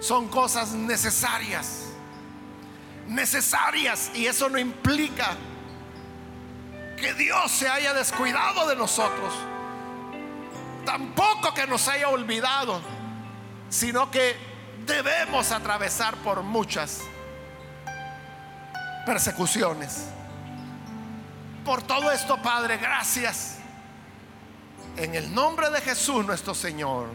son 0.00 0.28
cosas 0.28 0.72
necesarias. 0.72 1.90
Necesarias. 3.06 4.10
Y 4.14 4.26
eso 4.26 4.48
no 4.48 4.58
implica 4.58 5.36
que 6.96 7.14
Dios 7.14 7.50
se 7.50 7.68
haya 7.68 7.92
descuidado 7.92 8.66
de 8.66 8.76
nosotros. 8.76 9.32
Tampoco 10.84 11.52
que 11.54 11.66
nos 11.66 11.86
haya 11.88 12.08
olvidado. 12.08 12.93
Sino 13.74 14.08
que 14.08 14.36
debemos 14.86 15.50
atravesar 15.50 16.14
por 16.18 16.44
muchas 16.44 17.00
persecuciones. 19.04 20.04
Por 21.64 21.82
todo 21.82 22.12
esto, 22.12 22.40
Padre, 22.40 22.76
gracias. 22.76 23.56
En 24.96 25.16
el 25.16 25.34
nombre 25.34 25.70
de 25.70 25.80
Jesús 25.80 26.24
nuestro 26.24 26.54
Señor. 26.54 27.08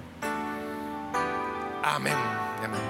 Amén. 1.81 2.17
Amén. 2.61 2.88